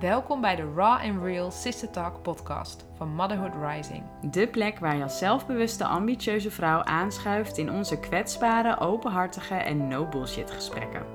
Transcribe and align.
Welkom 0.00 0.40
bij 0.40 0.56
de 0.56 0.72
Raw 0.74 1.00
and 1.00 1.22
Real 1.22 1.50
Sister 1.50 1.90
Talk 1.90 2.22
podcast 2.22 2.86
van 2.94 3.14
Motherhood 3.14 3.52
Rising. 3.70 4.02
De 4.30 4.48
plek 4.48 4.78
waar 4.78 4.96
je 4.96 5.02
als 5.02 5.18
zelfbewuste, 5.18 5.84
ambitieuze 5.84 6.50
vrouw 6.50 6.82
aanschuift 6.82 7.58
in 7.58 7.70
onze 7.70 8.00
kwetsbare, 8.00 8.78
openhartige 8.80 9.54
en 9.54 9.88
no 9.88 10.06
bullshit 10.06 10.50
gesprekken. 10.50 11.06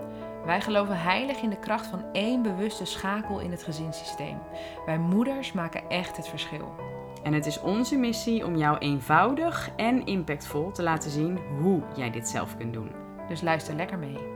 Wij 0.46 0.62
geloven 0.62 1.00
heilig 1.00 1.42
in 1.42 1.50
de 1.50 1.60
kracht 1.60 1.86
van 1.86 2.04
één 2.12 2.42
bewuste 2.42 2.86
schakel 2.86 3.40
in 3.40 3.52
het 3.52 3.64
gezinssysteem. 3.64 4.38
Wij 4.86 4.98
moeders 4.98 5.52
maken 5.52 5.90
echt 5.90 6.18
het 6.18 6.28
verschil. 6.28 6.76
En 7.24 7.34
het 7.34 7.46
is 7.46 7.60
onze 7.60 7.98
missie 7.98 8.46
om 8.46 8.56
jou 8.56 8.78
eenvoudig 8.78 9.70
en 9.76 10.06
impactvol 10.06 10.72
te 10.72 10.84
laten 10.84 11.12
zien 11.12 11.40
hoe 11.62 11.82
jij 11.96 12.12
dit 12.12 12.30
zelf 12.30 12.58
kunt 12.58 12.74
doen. 12.74 12.92
Dus 13.28 13.42
luister 13.42 13.76
lekker 13.76 13.98
mee. 14.00 14.33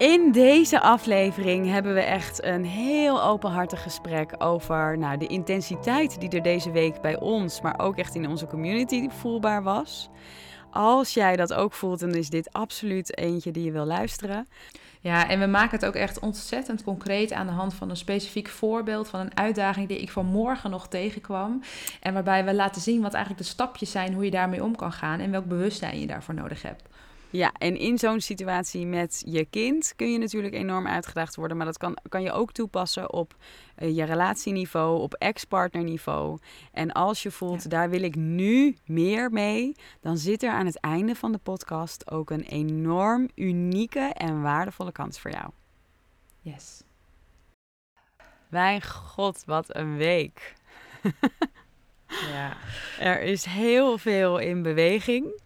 In 0.00 0.32
deze 0.32 0.80
aflevering 0.80 1.66
hebben 1.66 1.94
we 1.94 2.00
echt 2.00 2.44
een 2.44 2.64
heel 2.64 3.22
openhartig 3.22 3.82
gesprek 3.82 4.34
over 4.38 4.98
nou, 4.98 5.18
de 5.18 5.26
intensiteit 5.26 6.20
die 6.20 6.30
er 6.30 6.42
deze 6.42 6.70
week 6.70 7.00
bij 7.00 7.18
ons, 7.18 7.60
maar 7.60 7.78
ook 7.78 7.96
echt 7.96 8.14
in 8.14 8.28
onze 8.28 8.46
community 8.46 9.08
voelbaar 9.08 9.62
was. 9.62 10.10
Als 10.70 11.14
jij 11.14 11.36
dat 11.36 11.52
ook 11.52 11.72
voelt, 11.72 12.00
dan 12.00 12.14
is 12.14 12.30
dit 12.30 12.52
absoluut 12.52 13.18
eentje 13.18 13.50
die 13.50 13.64
je 13.64 13.72
wil 13.72 13.84
luisteren. 13.84 14.46
Ja, 15.00 15.28
en 15.28 15.40
we 15.40 15.46
maken 15.46 15.78
het 15.78 15.86
ook 15.86 15.94
echt 15.94 16.18
ontzettend 16.18 16.82
concreet 16.82 17.32
aan 17.32 17.46
de 17.46 17.52
hand 17.52 17.74
van 17.74 17.90
een 17.90 17.96
specifiek 17.96 18.48
voorbeeld 18.48 19.08
van 19.08 19.20
een 19.20 19.36
uitdaging 19.36 19.88
die 19.88 20.00
ik 20.00 20.10
vanmorgen 20.10 20.70
nog 20.70 20.88
tegenkwam. 20.88 21.62
En 22.00 22.12
waarbij 22.12 22.44
we 22.44 22.54
laten 22.54 22.82
zien 22.82 23.02
wat 23.02 23.14
eigenlijk 23.14 23.44
de 23.44 23.50
stapjes 23.50 23.90
zijn 23.90 24.14
hoe 24.14 24.24
je 24.24 24.30
daarmee 24.30 24.64
om 24.64 24.76
kan 24.76 24.92
gaan 24.92 25.20
en 25.20 25.30
welk 25.30 25.46
bewustzijn 25.46 26.00
je 26.00 26.06
daarvoor 26.06 26.34
nodig 26.34 26.62
hebt. 26.62 26.88
Ja, 27.30 27.52
en 27.58 27.76
in 27.76 27.98
zo'n 27.98 28.20
situatie 28.20 28.86
met 28.86 29.22
je 29.26 29.44
kind 29.44 29.92
kun 29.96 30.12
je 30.12 30.18
natuurlijk 30.18 30.54
enorm 30.54 30.86
uitgedaagd 30.86 31.36
worden. 31.36 31.56
Maar 31.56 31.66
dat 31.66 31.78
kan, 31.78 31.96
kan 32.08 32.22
je 32.22 32.32
ook 32.32 32.52
toepassen 32.52 33.12
op 33.12 33.34
uh, 33.78 33.96
je 33.96 34.04
relatieniveau, 34.04 35.00
op 35.00 35.14
ex-partnerniveau. 35.14 36.38
En 36.72 36.92
als 36.92 37.22
je 37.22 37.30
voelt, 37.30 37.70
daar 37.70 37.90
wil 37.90 38.02
ik 38.02 38.14
nu 38.14 38.76
meer 38.86 39.30
mee, 39.30 39.76
dan 40.00 40.16
zit 40.18 40.42
er 40.42 40.50
aan 40.50 40.66
het 40.66 40.80
einde 40.80 41.14
van 41.14 41.32
de 41.32 41.38
podcast 41.38 42.10
ook 42.10 42.30
een 42.30 42.44
enorm 42.44 43.28
unieke 43.34 44.12
en 44.14 44.42
waardevolle 44.42 44.92
kans 44.92 45.20
voor 45.20 45.30
jou. 45.30 45.50
Yes. 46.40 46.82
Mijn 48.48 48.82
god, 48.82 49.42
wat 49.46 49.76
een 49.76 49.96
week. 49.96 50.54
ja. 52.32 52.56
Er 52.98 53.20
is 53.20 53.44
heel 53.44 53.98
veel 53.98 54.38
in 54.38 54.62
beweging. 54.62 55.40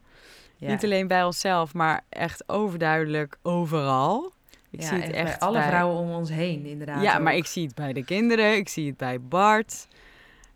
Niet 0.71 0.85
alleen 0.85 1.07
bij 1.07 1.25
onszelf, 1.25 1.75
maar 1.75 2.05
echt 2.09 2.49
overduidelijk 2.49 3.39
overal. 3.43 4.33
Ik 4.71 4.83
zie 4.83 4.99
het 4.99 5.13
echt 5.13 5.39
bij 5.39 5.49
alle 5.49 5.63
vrouwen 5.63 5.97
om 5.97 6.11
ons 6.11 6.31
heen, 6.31 6.65
inderdaad. 6.65 7.03
Ja, 7.03 7.19
maar 7.19 7.35
ik 7.35 7.47
zie 7.47 7.67
het 7.67 7.75
bij 7.75 7.93
de 7.93 8.05
kinderen, 8.05 8.57
ik 8.57 8.69
zie 8.69 8.87
het 8.87 8.97
bij 8.97 9.21
Bart. 9.21 9.87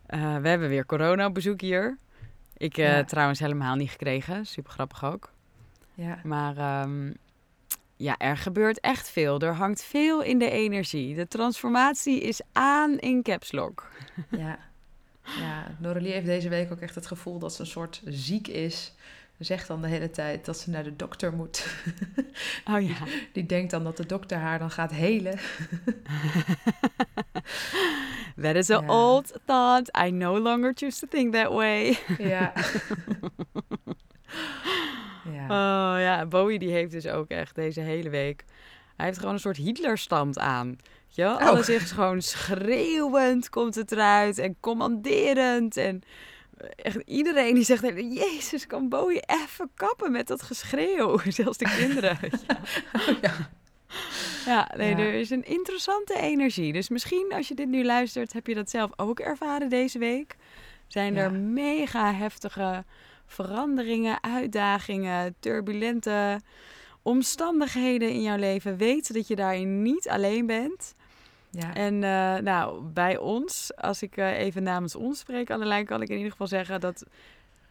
Uh, 0.09 0.37
we 0.37 0.47
hebben 0.47 0.69
weer 0.69 0.85
corona 0.85 1.25
op 1.25 1.33
bezoek 1.33 1.61
hier. 1.61 1.97
Ik 2.57 2.77
uh, 2.77 2.99
trouwens 2.99 3.39
helemaal 3.39 3.75
niet 3.75 3.89
gekregen, 3.89 4.45
super 4.45 4.71
grappig 4.71 5.05
ook. 5.05 5.31
Ja. 5.93 6.19
Maar 6.23 6.81
um, 6.81 7.17
ja, 7.95 8.17
er 8.17 8.37
gebeurt 8.37 8.79
echt 8.79 9.09
veel. 9.09 9.39
Er 9.39 9.53
hangt 9.53 9.83
veel 9.83 10.21
in 10.21 10.39
de 10.39 10.49
energie. 10.49 11.15
De 11.15 11.27
transformatie 11.27 12.21
is 12.21 12.41
aan 12.51 12.97
in 12.97 13.23
caps 13.23 13.51
lock. 13.51 13.87
Ja. 14.29 14.59
Ja, 15.39 15.75
Noralie 15.79 16.11
heeft 16.11 16.25
deze 16.25 16.49
week 16.49 16.71
ook 16.71 16.79
echt 16.79 16.95
het 16.95 17.07
gevoel 17.07 17.39
dat 17.39 17.53
ze 17.53 17.61
een 17.61 17.67
soort 17.67 18.01
ziek 18.05 18.47
is 18.47 18.93
zegt 19.45 19.67
dan 19.67 19.81
de 19.81 19.87
hele 19.87 20.09
tijd 20.09 20.45
dat 20.45 20.57
ze 20.57 20.69
naar 20.69 20.83
de 20.83 20.95
dokter 20.95 21.33
moet. 21.33 21.67
Oh 22.71 22.81
ja. 22.81 22.95
Die 23.31 23.45
denkt 23.45 23.71
dan 23.71 23.83
dat 23.83 23.97
de 23.97 24.05
dokter 24.05 24.37
haar 24.37 24.59
dan 24.59 24.71
gaat 24.71 24.91
helen. 24.91 25.39
that 28.41 28.55
is 28.55 28.69
an 28.69 28.89
old 28.89 29.33
thought. 29.45 29.97
I 30.05 30.11
no 30.11 30.39
longer 30.39 30.73
choose 30.75 30.99
to 30.99 31.07
think 31.07 31.33
that 31.33 31.51
way. 31.51 31.97
ja. 32.17 32.53
ja. 35.35 35.43
Oh 35.43 36.01
ja, 36.01 36.25
Bowie 36.25 36.59
die 36.59 36.71
heeft 36.71 36.91
dus 36.91 37.07
ook 37.07 37.29
echt 37.29 37.55
deze 37.55 37.81
hele 37.81 38.09
week... 38.09 38.45
Hij 38.95 39.07
heeft 39.07 39.19
gewoon 39.19 39.33
een 39.33 39.39
soort 39.39 39.57
Hitler-stand 39.57 40.39
aan. 40.39 40.77
Ja, 41.07 41.33
oh. 41.33 41.47
alles 41.47 41.69
is 41.69 41.91
gewoon 41.91 42.21
schreeuwend 42.21 43.49
komt 43.49 43.75
het 43.75 43.91
eruit 43.91 44.37
en 44.37 44.55
commanderend 44.59 45.77
en 45.77 46.03
echt 46.75 46.97
iedereen 47.05 47.55
die 47.55 47.63
zegt, 47.63 47.83
Jezus, 47.95 48.67
kan 48.67 48.89
Bowie 48.89 49.23
even 49.25 49.69
kappen 49.75 50.11
met 50.11 50.27
dat 50.27 50.41
geschreeuw. 50.41 51.19
Zelfs 51.27 51.57
de 51.57 51.75
kinderen. 51.77 52.17
ja. 52.47 53.17
ja. 53.21 53.49
Ja, 54.45 54.71
nee, 54.77 54.95
er 54.95 55.13
is 55.13 55.29
een 55.29 55.45
interessante 55.45 56.19
energie. 56.19 56.73
Dus 56.73 56.89
misschien 56.89 57.31
als 57.33 57.47
je 57.47 57.55
dit 57.55 57.67
nu 57.67 57.85
luistert, 57.85 58.33
heb 58.33 58.47
je 58.47 58.55
dat 58.55 58.69
zelf 58.69 58.91
ook 58.95 59.19
ervaren 59.19 59.69
deze 59.69 59.99
week. 59.99 60.35
Zijn 60.87 61.17
er 61.17 61.31
mega 61.31 62.13
heftige 62.13 62.83
veranderingen, 63.25 64.23
uitdagingen, 64.23 65.35
turbulente 65.39 66.39
omstandigheden 67.01 68.09
in 68.09 68.21
jouw 68.21 68.37
leven. 68.37 68.77
Weet 68.77 69.13
dat 69.13 69.27
je 69.27 69.35
daarin 69.35 69.81
niet 69.81 70.09
alleen 70.09 70.45
bent. 70.45 70.95
Ja. 71.51 71.73
En 71.73 71.93
uh, 71.93 72.35
nou, 72.37 72.81
bij 72.83 73.17
ons, 73.17 73.71
als 73.75 74.01
ik 74.01 74.17
uh, 74.17 74.39
even 74.39 74.63
namens 74.63 74.95
ons 74.95 75.19
spreek 75.19 75.51
aan 75.51 75.59
de 75.59 75.65
lijn, 75.65 75.85
kan 75.85 76.01
ik 76.01 76.09
in 76.09 76.15
ieder 76.15 76.31
geval 76.31 76.47
zeggen 76.47 76.79
dat 76.79 77.05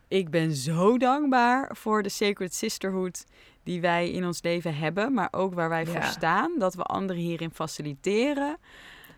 ik 0.08 0.30
ben 0.30 0.54
zo 0.54 0.98
dankbaar 0.98 1.76
voor 1.76 2.02
de 2.02 2.08
Sacred 2.08 2.54
Sisterhood 2.54 3.24
die 3.62 3.80
wij 3.80 4.10
in 4.10 4.26
ons 4.26 4.42
leven 4.42 4.76
hebben, 4.76 5.14
maar 5.14 5.28
ook 5.30 5.54
waar 5.54 5.68
wij 5.68 5.84
ja. 5.84 5.90
voor 5.90 6.02
staan. 6.02 6.52
Dat 6.58 6.74
we 6.74 6.82
anderen 6.82 7.22
hierin 7.22 7.50
faciliteren. 7.50 8.56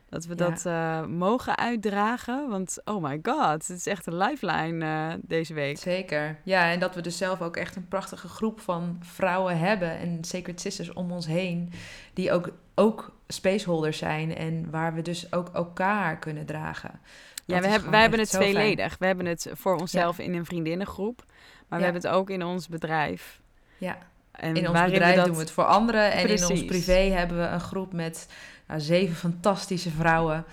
Dat 0.08 0.24
we 0.24 0.34
dat 0.34 0.64
uh, 0.66 1.06
mogen 1.06 1.56
uitdragen. 1.56 2.48
Want 2.48 2.78
oh 2.84 3.02
my 3.02 3.18
god, 3.22 3.66
het 3.66 3.76
is 3.76 3.86
echt 3.86 4.06
een 4.06 4.16
lifeline 4.16 4.84
uh, 4.84 5.20
deze 5.22 5.54
week. 5.54 5.78
Zeker. 5.78 6.38
Ja, 6.44 6.70
en 6.70 6.80
dat 6.80 6.94
we 6.94 7.00
dus 7.00 7.16
zelf 7.16 7.40
ook 7.40 7.56
echt 7.56 7.76
een 7.76 7.88
prachtige 7.88 8.28
groep 8.28 8.60
van 8.60 8.96
vrouwen 9.00 9.58
hebben. 9.58 9.98
En 9.98 10.18
Sacred 10.20 10.60
Sisters 10.60 10.92
om 10.92 11.12
ons 11.12 11.26
heen. 11.26 11.72
Die 12.14 12.32
ook, 12.32 12.52
ook 12.80 13.12
spaceholders 13.28 13.98
zijn. 13.98 14.36
En 14.36 14.70
waar 14.70 14.94
we 14.94 15.02
dus 15.02 15.32
ook 15.32 15.48
elkaar 15.52 16.18
kunnen 16.18 16.46
dragen. 16.46 17.00
ja, 17.44 17.60
we 17.60 17.66
hebben, 17.66 17.90
wij 17.90 18.00
hebben 18.00 18.18
het 18.18 18.30
tweeledig. 18.30 18.96
We 18.98 19.06
hebben 19.06 19.26
het 19.26 19.50
voor 19.52 19.76
onszelf 19.76 20.16
ja. 20.16 20.24
in 20.24 20.34
een 20.34 20.44
vriendinnengroep. 20.44 21.24
Maar 21.68 21.78
we 21.78 21.84
hebben 21.84 22.02
het 22.02 22.10
ook 22.10 22.30
in 22.30 22.44
ons 22.44 22.68
bedrijf. 22.68 23.40
Ja. 23.78 23.98
En 24.32 24.56
in 24.56 24.68
ons 24.68 24.80
bedrijf 24.80 25.16
dat... 25.16 25.24
doen 25.24 25.34
we 25.34 25.40
het 25.40 25.50
voor 25.50 25.64
anderen. 25.64 26.12
En 26.12 26.22
Precies. 26.22 26.48
in 26.48 26.56
ons 26.56 26.64
privé 26.64 26.92
hebben 26.92 27.38
we 27.38 27.46
een 27.46 27.60
groep 27.60 27.92
met 27.92 28.28
nou, 28.68 28.80
zeven 28.80 29.16
fantastische 29.16 29.90
vrouwen. 29.90 30.44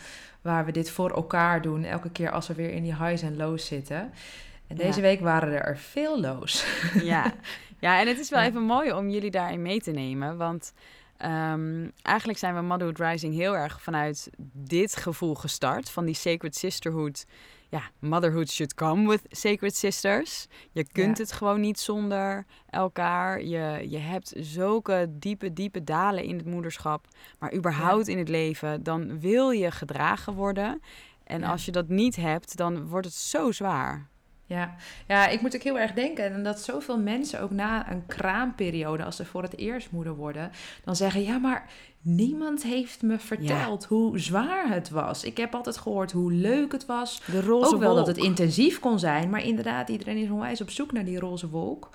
Waar 0.42 0.66
we 0.66 0.72
dit 0.72 0.90
voor 0.90 1.12
elkaar 1.12 1.62
doen. 1.62 1.84
Elke 1.84 2.10
keer 2.10 2.32
als 2.32 2.48
we 2.48 2.54
weer 2.54 2.70
in 2.70 2.84
die 2.84 2.96
highs 2.96 3.22
en 3.22 3.38
lows 3.38 3.66
zitten. 3.66 4.14
En 4.68 4.76
deze 4.76 5.02
week 5.02 5.20
waren 5.20 5.66
er 5.66 5.78
veel 5.78 6.20
lows. 6.22 6.66
Ja. 7.04 7.34
ja, 7.80 8.00
en 8.00 8.08
het 8.08 8.20
is 8.20 8.30
wel 8.30 8.42
even 8.42 8.62
mooi 8.62 8.92
om 8.92 9.10
jullie 9.10 9.32
daarin 9.32 9.62
mee 9.62 9.82
te 9.82 9.92
nemen. 9.92 10.38
Want 10.38 10.74
um, 11.26 11.92
eigenlijk 12.02 12.40
zijn 12.40 12.56
we 12.56 12.62
Motherhood 12.62 13.00
Rising 13.00 13.34
heel 13.34 13.56
erg 13.56 13.82
vanuit 13.82 14.30
dit 14.54 14.96
gevoel 14.96 15.36
gestart. 15.36 15.90
Van 15.90 16.06
die 16.06 16.16
Sacred 16.16 16.56
Sisterhood 16.56 17.26
ja, 17.70 17.82
motherhood 18.00 18.50
should 18.50 18.74
come 18.74 19.10
with 19.10 19.22
sacred 19.30 19.76
sisters. 19.76 20.48
Je 20.72 20.84
kunt 20.84 21.18
het 21.18 21.32
gewoon 21.32 21.62
niet 21.62 21.80
zonder 21.80 22.46
elkaar. 22.70 23.44
Je, 23.44 23.86
je 23.90 23.98
hebt 23.98 24.34
zulke 24.36 25.08
diepe, 25.10 25.54
diepe 25.54 25.84
dalen 25.84 26.24
in 26.24 26.38
het 26.38 26.46
moederschap. 26.46 27.08
Maar 27.40 27.54
überhaupt 27.54 28.08
in 28.08 28.18
het 28.18 28.30
leven, 28.30 28.84
dan 28.84 29.20
wil 29.20 29.50
je 29.50 29.72
gedragen 29.72 30.34
worden. 30.34 30.82
En 31.24 31.44
als 31.44 31.66
je 31.66 31.72
dat 31.72 31.88
niet 31.88 32.16
hebt, 32.16 32.58
dan 32.58 32.88
wordt 32.88 33.06
het 33.06 33.16
zo 33.16 33.52
zwaar. 33.52 34.08
Ja. 34.47 34.75
ja, 35.08 35.28
ik 35.28 35.41
moet 35.41 35.56
ook 35.56 35.62
heel 35.62 35.80
erg 35.80 35.94
denken 35.94 36.34
en 36.34 36.44
dat 36.44 36.59
zoveel 36.59 37.00
mensen 37.00 37.41
ook 37.41 37.52
na 37.52 37.91
een 37.91 38.06
kraamperiode, 38.06 39.03
als 39.03 39.16
ze 39.16 39.25
voor 39.25 39.41
het 39.41 39.58
eerst 39.58 39.91
moeder 39.91 40.16
worden, 40.16 40.52
dan 40.84 40.96
zeggen: 40.96 41.24
Ja, 41.24 41.38
maar 41.38 41.69
niemand 42.02 42.63
heeft 42.63 43.02
me 43.02 43.19
verteld 43.19 43.86
hoe 43.86 44.19
zwaar 44.19 44.69
het 44.69 44.90
was. 44.90 45.24
Ik 45.24 45.38
heb 45.38 45.56
altijd 45.56 45.77
gehoord 45.77 46.12
hoe 46.12 46.31
leuk 46.31 46.72
het 46.72 46.86
was. 46.86 47.22
De 47.25 47.42
roze 47.42 47.75
ook 47.75 47.80
wel 47.80 47.95
dat 47.95 48.07
het 48.07 48.18
intensief 48.18 48.80
kon 48.80 49.00
zijn, 49.00 49.30
maar 49.30 49.44
inderdaad, 49.44 49.89
iedereen 49.89 50.18
is 50.18 50.30
onwijs 50.30 50.62
op 50.62 50.69
zoek 50.69 50.92
naar 50.92 51.06
die 51.06 51.19
roze 51.19 51.50
wolk. 51.50 51.89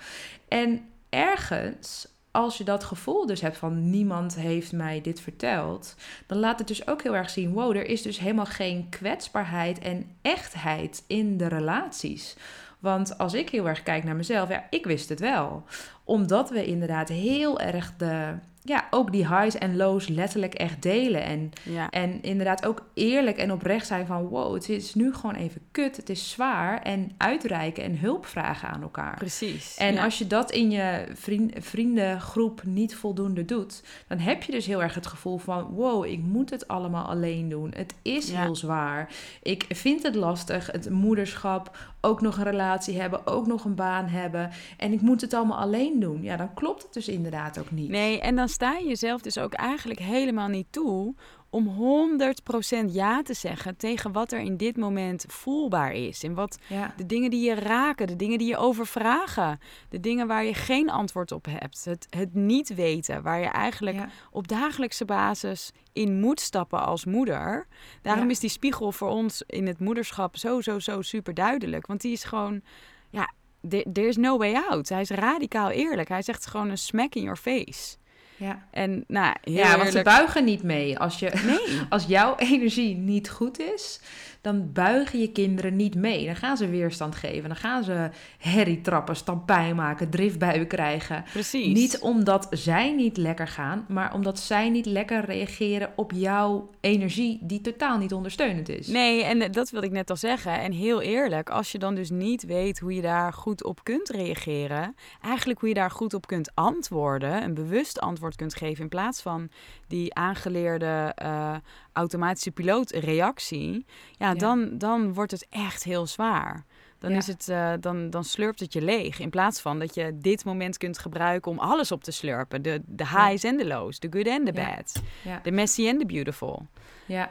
En 0.47 0.81
ergens, 1.09 2.07
als 2.33 2.57
je 2.57 2.63
dat 2.63 2.83
gevoel 2.83 3.25
dus 3.25 3.41
hebt 3.41 3.57
van 3.57 3.89
niemand 3.89 4.35
heeft 4.35 4.71
mij 4.71 5.01
dit 5.01 5.19
verteld, 5.19 5.95
dan 6.27 6.37
laat 6.37 6.59
het 6.59 6.67
dus 6.67 6.87
ook 6.87 7.03
heel 7.03 7.15
erg 7.15 7.29
zien: 7.29 7.53
wow, 7.53 7.75
er 7.75 7.85
is 7.85 8.01
dus 8.01 8.19
helemaal 8.19 8.45
geen 8.45 8.89
kwetsbaarheid 8.89 9.79
en 9.79 10.05
echtheid 10.21 11.03
in 11.07 11.37
de 11.37 11.47
relaties. 11.47 12.35
Want 12.79 13.17
als 13.17 13.33
ik 13.33 13.49
heel 13.49 13.67
erg 13.67 13.83
kijk 13.83 14.03
naar 14.03 14.15
mezelf, 14.15 14.49
ja, 14.49 14.67
ik 14.69 14.85
wist 14.85 15.09
het 15.09 15.19
wel. 15.19 15.63
Omdat 16.03 16.49
we 16.49 16.65
inderdaad 16.65 17.09
heel 17.09 17.59
erg 17.59 17.93
de 17.97 18.35
ja, 18.65 18.87
ook 18.89 19.11
die 19.11 19.27
highs 19.27 19.57
en 19.57 19.75
lows 19.75 20.07
letterlijk 20.07 20.53
echt 20.53 20.81
delen. 20.81 21.23
En, 21.23 21.51
Ja. 21.63 21.89
en 21.89 22.21
inderdaad 22.21 22.65
ook 22.65 22.85
eerlijk 22.93 23.37
en 23.37 23.51
oprecht 23.51 23.87
zijn 23.87 24.05
van... 24.05 24.23
wow, 24.27 24.53
het 24.53 24.69
is 24.69 24.93
nu 24.93 25.13
gewoon 25.13 25.35
even 25.35 25.61
kut, 25.71 25.97
het 25.97 26.09
is 26.09 26.29
zwaar. 26.31 26.81
En 26.81 27.11
uitreiken 27.17 27.83
en 27.83 27.99
hulp 27.99 28.25
vragen 28.25 28.69
aan 28.69 28.81
elkaar. 28.81 29.15
Precies. 29.17 29.77
En 29.77 29.93
ja. 29.93 30.03
als 30.03 30.17
je 30.17 30.27
dat 30.27 30.51
in 30.51 30.71
je 30.71 31.05
vriend, 31.13 31.53
vriendengroep 31.59 32.61
niet 32.65 32.95
voldoende 32.95 33.45
doet... 33.45 33.83
dan 34.07 34.17
heb 34.19 34.43
je 34.43 34.51
dus 34.51 34.65
heel 34.65 34.81
erg 34.81 34.93
het 34.95 35.07
gevoel 35.07 35.37
van... 35.37 35.63
wow, 35.63 36.05
ik 36.05 36.19
moet 36.19 36.49
het 36.49 36.67
allemaal 36.67 37.05
alleen 37.05 37.49
doen. 37.49 37.71
Het 37.75 37.93
is 38.01 38.29
Ja. 38.31 38.41
heel 38.41 38.55
zwaar. 38.55 39.09
Ik 39.41 39.65
vind 39.69 40.03
het 40.03 40.15
lastig, 40.15 40.71
het 40.71 40.89
moederschap... 40.89 41.77
ook 42.01 42.21
nog 42.21 42.37
een 42.37 42.43
relatie 42.43 43.01
hebben, 43.01 43.27
ook 43.27 43.47
nog 43.47 43.65
een 43.65 43.75
baan 43.75 44.07
hebben... 44.07 44.49
en 44.77 44.91
ik 44.93 45.01
moet 45.01 45.21
het 45.21 45.33
allemaal 45.33 45.57
alleen 45.59 45.99
doen. 45.99 46.23
Ja, 46.23 46.37
dan 46.37 46.53
klopt 46.53 46.83
het 46.83 46.93
dus 46.93 47.07
inderdaad 47.07 47.59
ook 47.59 47.71
niet. 47.71 47.89
Nee, 47.89 48.21
en 48.21 48.35
dan 48.35 48.49
sta 48.53 48.73
je 48.77 48.87
jezelf 48.87 49.21
dus 49.21 49.37
ook 49.37 49.53
eigenlijk 49.53 49.99
helemaal 49.99 50.47
niet 50.47 50.67
toe 50.69 51.15
om 51.49 51.67
100% 51.67 52.85
ja 52.91 53.21
te 53.21 53.33
zeggen 53.33 53.77
tegen 53.77 54.11
wat 54.11 54.31
er 54.31 54.39
in 54.39 54.57
dit 54.57 54.77
moment 54.77 55.25
voelbaar 55.27 55.91
is. 55.93 56.23
En 56.23 56.33
wat 56.33 56.57
Ja. 56.67 56.93
de 56.97 57.05
dingen 57.05 57.29
die 57.29 57.45
je 57.49 57.53
raken, 57.55 58.07
de 58.07 58.15
dingen 58.15 58.37
die 58.37 58.47
je 58.47 58.57
overvragen, 58.57 59.59
de 59.89 59.99
dingen 59.99 60.27
waar 60.27 60.43
je 60.45 60.53
geen 60.53 60.89
antwoord 60.89 61.31
op 61.31 61.45
hebt, 61.49 61.85
het, 61.85 62.07
het 62.09 62.33
niet 62.33 62.75
weten, 62.75 63.21
waar 63.23 63.39
je 63.39 63.45
eigenlijk 63.47 63.97
Ja. 63.97 64.09
op 64.31 64.47
dagelijkse 64.47 65.05
basis 65.05 65.71
in 65.93 66.19
moet 66.19 66.39
stappen 66.39 66.85
als 66.85 67.05
moeder. 67.05 67.67
Daarom 68.01 68.23
Ja. 68.25 68.29
is 68.31 68.39
die 68.39 68.49
spiegel 68.49 68.91
voor 68.91 69.09
ons 69.09 69.43
in 69.47 69.67
het 69.67 69.79
moederschap 69.79 70.37
zo, 70.37 70.61
zo, 70.61 70.79
zo 70.79 71.01
super 71.01 71.33
duidelijk. 71.33 71.87
Want 71.87 72.01
die 72.01 72.11
is 72.11 72.23
gewoon, 72.23 72.61
ja, 73.09 73.31
there 73.69 74.07
is 74.07 74.17
no 74.17 74.37
way 74.37 74.53
out. 74.69 74.89
Hij 74.89 75.01
is 75.01 75.09
radicaal 75.09 75.69
eerlijk. 75.69 76.07
Hij 76.09 76.21
zegt 76.21 76.45
gewoon 76.45 76.69
een 76.69 76.77
smack 76.77 77.15
in 77.15 77.21
your 77.21 77.37
face. 77.37 77.95
Ja. 78.43 78.65
En 78.71 79.03
nou, 79.07 79.35
heel 79.41 79.55
ja, 79.55 79.77
want 79.77 79.91
ze 79.91 80.01
buigen 80.01 80.43
niet 80.43 80.63
mee. 80.63 80.99
Als, 80.99 81.19
je, 81.19 81.31
Nee. 81.45 81.79
als 81.89 82.05
jouw 82.05 82.35
energie 82.35 82.95
niet 82.95 83.29
goed 83.29 83.59
is, 83.59 83.99
dan 84.43 84.71
buigen 84.73 85.19
je 85.19 85.31
kinderen 85.31 85.75
niet 85.75 85.95
mee. 85.95 86.25
Dan 86.25 86.35
gaan 86.35 86.57
ze 86.57 86.69
weerstand 86.69 87.15
geven. 87.15 87.49
Dan 87.49 87.57
gaan 87.57 87.83
ze 87.83 88.09
herrie 88.37 88.81
trappen, 88.81 89.15
stampijn 89.15 89.75
maken, 89.75 90.09
driftbuien 90.09 90.67
krijgen. 90.67 91.23
Precies. 91.31 91.73
Niet 91.73 91.99
omdat 91.99 92.47
zij 92.49 92.93
niet 92.93 93.17
lekker 93.17 93.47
gaan, 93.47 93.85
maar 93.87 94.13
omdat 94.13 94.39
zij 94.39 94.69
niet 94.69 94.85
lekker 94.85 95.25
reageren 95.25 95.93
op 95.95 96.11
jouw 96.11 96.69
energie 96.79 97.39
die 97.41 97.61
totaal 97.61 97.97
niet 97.97 98.13
ondersteunend 98.13 98.69
is. 98.69 98.87
Nee, 98.87 99.23
en 99.23 99.51
dat 99.51 99.69
wilde 99.69 99.87
ik 99.87 99.93
net 99.93 100.09
al 100.09 100.15
zeggen. 100.15 100.59
En 100.59 100.71
heel 100.71 101.01
eerlijk, 101.01 101.49
als 101.49 101.71
je 101.71 101.79
dan 101.79 101.95
dus 101.95 102.09
niet 102.09 102.45
weet 102.45 102.79
hoe 102.79 102.93
je 102.93 103.01
daar 103.01 103.33
goed 103.33 103.63
op 103.63 103.83
kunt 103.83 104.09
reageren, 104.09 104.95
eigenlijk 105.21 105.59
hoe 105.59 105.69
je 105.69 105.75
daar 105.75 105.91
goed 105.91 106.13
op 106.13 106.27
kunt 106.27 106.51
antwoorden, 106.55 107.43
een 107.43 107.53
bewust 107.53 107.99
antwoord 107.99 108.35
kunt 108.35 108.55
geven 108.55 108.83
in 108.83 108.89
plaats 108.89 109.21
van 109.21 109.49
die 109.87 110.13
aangeleerde 110.13 111.11
eh, 111.15 111.55
automatische 111.93 112.51
pilootreactie, 112.51 113.85
ja, 114.17 114.32
Ja. 114.33 114.39
Dan, 114.39 114.77
dan 114.77 115.13
wordt 115.13 115.31
het 115.31 115.47
echt 115.49 115.83
heel 115.83 116.07
zwaar. 116.07 116.63
Dan, 116.99 117.11
Ja. 117.11 117.17
is 117.17 117.27
het, 117.27 117.49
eh, 117.49 117.71
dan, 117.79 118.09
dan 118.09 118.23
slurpt 118.23 118.59
het 118.59 118.73
je 118.73 118.81
leeg. 118.81 119.19
In 119.19 119.29
plaats 119.29 119.61
van 119.61 119.79
dat 119.79 119.95
je 119.95 120.17
dit 120.17 120.45
moment 120.45 120.77
kunt 120.77 120.97
gebruiken 120.99 121.51
om 121.51 121.59
alles 121.59 121.91
op 121.91 122.03
te 122.03 122.11
slurpen. 122.11 122.61
De, 122.61 122.81
de 122.85 123.07
highs 123.07 123.43
en 123.43 123.57
de 123.57 123.65
lows, 123.67 123.99
de 123.99 124.07
good 124.11 124.25
the 124.25 124.51
Ja. 124.53 124.75
bad. 124.75 125.01
De 125.43 125.51
messy 125.51 125.87
en 125.87 125.97
de 125.97 126.05
beautiful. 126.05 126.67
Ja. 127.05 127.29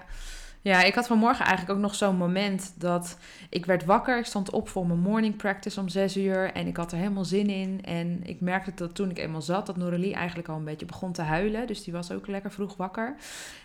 Ja, 0.60 0.82
ik 0.82 0.94
had 0.94 1.06
vanmorgen 1.06 1.44
eigenlijk 1.44 1.76
ook 1.76 1.82
nog 1.82 1.94
zo'n 1.94 2.16
moment 2.16 2.74
dat 2.78 3.18
ik 3.48 3.66
werd 3.66 3.84
wakker. 3.84 4.18
Ik 4.18 4.24
stond 4.24 4.50
op 4.50 4.68
voor 4.68 4.86
mijn 4.86 4.98
morning 4.98 5.36
practice 5.36 5.80
om 5.80 5.88
zes 5.88 6.16
uur 6.16 6.52
en 6.52 6.66
ik 6.66 6.76
had 6.76 6.92
er 6.92 6.98
helemaal 6.98 7.24
zin 7.24 7.46
in. 7.46 7.80
En 7.84 8.20
ik 8.24 8.40
merkte 8.40 8.72
dat 8.74 8.94
toen 8.94 9.10
ik 9.10 9.18
eenmaal 9.18 9.42
zat, 9.42 9.66
dat 9.66 9.76
Noralie 9.76 10.14
eigenlijk 10.14 10.48
al 10.48 10.56
een 10.56 10.64
beetje 10.64 10.86
begon 10.86 11.12
te 11.12 11.22
huilen. 11.22 11.66
Dus 11.66 11.84
die 11.84 11.92
was 11.92 12.10
ook 12.12 12.26
lekker 12.26 12.50
vroeg 12.52 12.76
wakker. 12.76 13.14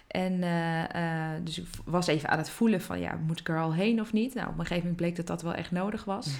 En 0.07 0.43
eh, 0.43 1.35
eh, 1.35 1.41
dus 1.43 1.59
ik 1.59 1.67
was 1.85 2.07
even 2.07 2.29
aan 2.29 2.37
het 2.37 2.49
voelen 2.49 2.81
van, 2.81 2.99
ja, 2.99 3.15
moet 3.15 3.39
ik 3.39 3.49
er 3.49 3.59
al 3.59 3.73
heen 3.73 4.01
of 4.01 4.13
niet? 4.13 4.33
Nou, 4.33 4.47
op 4.47 4.53
een 4.53 4.59
gegeven 4.59 4.77
moment 4.77 4.95
bleek 4.95 5.15
dat 5.15 5.27
dat 5.27 5.41
wel 5.41 5.53
echt 5.53 5.71
nodig 5.71 6.03
was. 6.03 6.27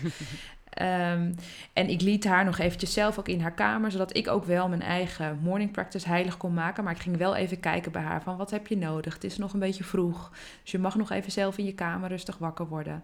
Ehm, 0.77 1.33
en 1.73 1.89
ik 1.89 2.01
liet 2.01 2.25
haar 2.25 2.45
nog 2.45 2.57
eventjes 2.57 2.93
zelf 2.93 3.19
ook 3.19 3.27
in 3.27 3.41
haar 3.41 3.53
kamer, 3.53 3.91
zodat 3.91 4.17
ik 4.17 4.27
ook 4.27 4.45
wel 4.45 4.69
mijn 4.69 4.81
eigen 4.81 5.39
morning 5.41 5.71
practice 5.71 6.07
heilig 6.07 6.37
kon 6.37 6.53
maken. 6.53 6.83
Maar 6.83 6.93
ik 6.93 7.01
ging 7.01 7.17
wel 7.17 7.35
even 7.35 7.59
kijken 7.59 7.91
bij 7.91 8.01
haar 8.01 8.23
van 8.23 8.37
wat 8.37 8.51
heb 8.51 8.67
je 8.67 8.77
nodig? 8.77 9.13
Het 9.13 9.23
is 9.23 9.37
nog 9.37 9.53
een 9.53 9.59
beetje 9.59 9.83
vroeg, 9.83 10.31
dus 10.61 10.71
je 10.71 10.79
mag 10.79 10.95
nog 10.95 11.11
even 11.11 11.31
zelf 11.31 11.57
in 11.57 11.65
je 11.65 11.73
kamer 11.73 12.09
rustig 12.09 12.37
wakker 12.37 12.67
worden. 12.67 13.03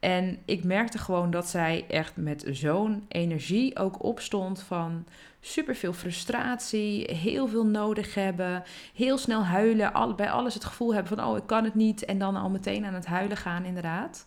En 0.00 0.38
ik 0.44 0.64
merkte 0.64 0.98
gewoon 0.98 1.30
dat 1.30 1.48
zij 1.48 1.84
echt 1.88 2.16
met 2.16 2.44
zo'n 2.50 3.04
energie 3.08 3.78
ook 3.78 4.02
opstond 4.02 4.62
van 4.62 5.06
superveel 5.40 5.92
frustratie, 5.92 7.14
heel 7.14 7.48
veel 7.48 7.66
nodig 7.66 8.14
hebben, 8.14 8.62
heel 8.94 9.18
snel 9.18 9.44
huilen, 9.44 10.16
bij 10.16 10.30
alles 10.30 10.54
het 10.54 10.64
gevoel 10.64 10.94
hebben 10.94 11.16
van 11.16 11.26
oh 11.26 11.36
ik 11.36 11.46
kan 11.46 11.64
het 11.64 11.74
niet 11.74 12.04
en 12.04 12.18
dan 12.18 12.36
al 12.36 12.50
meteen 12.50 12.84
aan 12.84 12.94
het 12.94 13.06
huilen 13.06 13.36
gaan 13.36 13.64
inderdaad. 13.64 14.26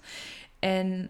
En 0.60 1.10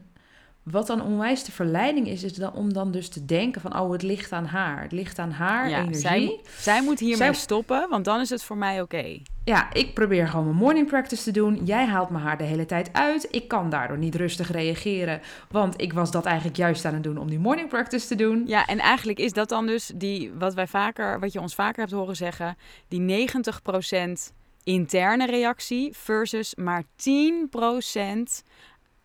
wat 0.71 0.88
dan 0.88 1.01
onwijs 1.01 1.44
de 1.44 1.51
verleiding 1.51 2.07
is, 2.07 2.23
is 2.23 2.33
dan 2.33 2.53
om 2.53 2.73
dan 2.73 2.91
dus 2.91 3.09
te 3.09 3.25
denken 3.25 3.62
van, 3.62 3.79
oh, 3.79 3.91
het 3.91 4.01
ligt 4.01 4.31
aan 4.31 4.45
haar. 4.45 4.81
Het 4.81 4.91
ligt 4.91 5.19
aan 5.19 5.31
haar 5.31 5.69
Ja, 5.69 5.77
energie. 5.79 6.00
zij, 6.01 6.39
zij 6.57 6.81
moet 6.83 7.00
hiermee 7.00 7.17
Zij- 7.17 7.33
stoppen, 7.33 7.89
want 7.89 8.06
dan 8.06 8.19
is 8.19 8.29
het 8.29 8.44
voor 8.44 8.57
mij 8.57 8.81
oké. 8.81 9.17
Ja, 9.44 9.73
ik 9.73 9.94
probeer 9.94 10.27
gewoon 10.27 10.45
mijn 10.45 10.57
morning 10.57 10.88
practice 10.88 11.23
te 11.23 11.31
doen. 11.31 11.65
Jij 11.65 11.85
haalt 11.85 12.09
me 12.09 12.17
haar 12.17 12.38
de 12.38 12.44
hele 12.44 12.65
tijd 12.65 12.89
uit. 12.94 13.27
Ik 13.31 13.47
kan 13.47 13.69
daardoor 13.69 13.97
niet 13.97 14.15
rustig 14.15 14.51
reageren, 14.51 15.21
want 15.51 15.81
ik 15.81 15.94
was 15.94 16.12
dat 16.12 16.25
eigenlijk 16.25 16.57
juist 16.57 16.85
aan 16.85 16.94
het 16.94 17.03
doen 17.03 17.17
om 17.17 17.29
die 17.29 17.39
morning 17.39 17.69
practice 17.69 18.07
te 18.07 18.15
doen. 18.15 18.44
Ja, 18.47 18.65
en 18.65 18.79
eigenlijk 18.79 19.19
is 19.19 19.33
dat 19.33 19.50
dan 19.50 19.65
dus 19.67 19.91
die, 19.95 20.31
wat 20.38 20.53
wij 20.53 20.67
vaker, 20.67 21.19
wat 21.19 21.33
je 21.33 21.39
ons 21.41 21.56
vaker 21.56 21.79
hebt 21.79 21.91
horen 21.91 22.15
zeggen, 22.15 22.57
die 22.88 23.00
90% 23.00 24.33
interne 24.63 25.25
reactie 25.25 25.94
versus 25.94 26.56
maar 26.56 26.83
10% 26.95 28.44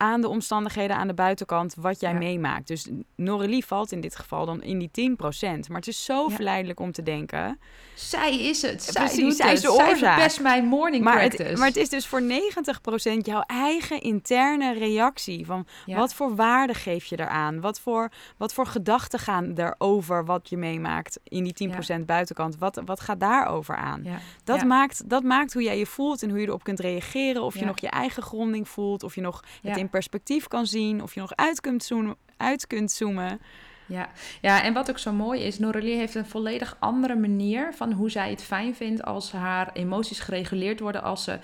aan 0.01 0.21
de 0.21 0.29
omstandigheden 0.29 0.97
aan 0.97 1.07
de 1.07 1.15
buitenkant 1.15 1.75
wat 1.79 2.01
jij 2.01 2.13
Ja. 2.13 2.19
meemaakt. 2.19 2.67
Dus 2.67 2.89
Norelie 3.17 3.65
valt 3.65 3.93
in 3.93 4.01
dit 4.01 4.17
geval 4.17 4.47
dan 4.47 4.63
in 4.63 4.79
die 4.79 4.91
10%. 4.91 5.69
Maar 5.69 5.79
het 5.79 5.87
is 5.89 6.05
zo 6.05 6.27
Ja. 6.29 6.35
verleidelijk 6.35 6.81
om 6.81 6.93
te 6.93 7.03
denken. 7.03 7.59
Zij 7.95 8.39
is 8.41 8.63
het. 8.63 8.83
Zij 8.83 9.05
Precies, 9.05 9.21
doet 9.21 9.37
zij 9.37 9.53
is 9.53 9.61
de 9.61 9.73
Zij 9.77 9.89
oorzaak. 9.89 10.15
verpest 10.15 10.41
mijn 10.41 10.65
morning 10.65 11.05
Maar 11.05 11.17
practice. 11.19 11.43
het, 11.43 11.59
maar 11.59 11.67
het 11.67 11.77
is 11.77 11.89
dus 11.89 12.07
voor 12.07 12.23
90% 12.23 13.27
jouw 13.27 13.43
eigen 13.47 14.01
interne 14.01 14.73
reactie. 14.73 15.47
Van 15.47 15.67
Ja. 15.87 15.97
wat 15.97 16.15
voor 16.15 16.35
waarde 16.35 16.75
geef 16.75 17.05
je 17.05 17.19
eraan? 17.21 17.61
Wat 17.61 17.81
voor, 17.81 18.11
wat 18.37 18.53
voor 18.53 18.67
gedachten 18.67 19.19
gaan 19.19 19.53
erover 19.57 20.25
wat 20.25 20.49
je 20.49 20.57
meemaakt 20.57 21.19
in 21.25 21.45
die 21.45 21.53
10% 21.53 22.07
buitenkant? 22.07 22.57
Wat, 22.59 22.81
wat 22.85 23.01
gaat 23.01 23.21
daarover 23.21 23.77
aan? 23.77 24.07
Dat, 24.45 24.65
maakt, 24.65 25.09
dat 25.09 25.23
maakt 25.23 25.53
hoe 25.53 25.63
jij 25.63 25.79
je 25.79 25.87
voelt 25.87 26.23
en 26.23 26.31
hoe 26.31 26.41
je 26.41 26.47
erop 26.47 26.65
kunt 26.65 26.81
reageren. 26.81 27.43
Of 27.43 27.59
je 27.59 27.65
nog 27.65 27.81
je 27.81 27.89
eigen 27.91 28.23
gronding 28.23 28.69
voelt. 28.69 29.03
Of 29.03 29.15
je 29.15 29.21
nog 29.21 29.45
het. 29.63 29.77
In 29.91 29.99
perspectief 29.99 30.49
kan 30.49 30.67
zien. 30.67 31.03
Of 31.03 31.15
je 31.15 31.21
nog 31.21 31.37
uit 31.37 31.61
kunt 31.61 31.85
zoomen. 31.85 32.17
Uit 32.37 32.67
kunt 32.67 32.91
zoomen. 32.91 33.41
Ja. 33.87 34.09
ja, 34.41 34.63
en 34.63 34.73
wat 34.73 34.91
ook 34.91 34.99
zo 34.99 35.13
mooi 35.13 35.41
is, 35.41 35.59
Noralie 35.59 35.97
heeft 35.97 36.15
een 36.15 36.27
volledig 36.27 36.77
andere 36.79 37.17
manier 37.17 37.73
van 37.75 37.93
hoe 37.93 38.11
zij 38.11 38.31
het 38.31 38.43
fijn 38.43 38.75
vindt 38.75 39.03
als 39.03 39.33
haar 39.33 39.71
emoties 39.73 40.21
gereguleerd 40.21 40.81
worden. 40.81 41.03
Als 41.03 41.25
ze 41.25 41.39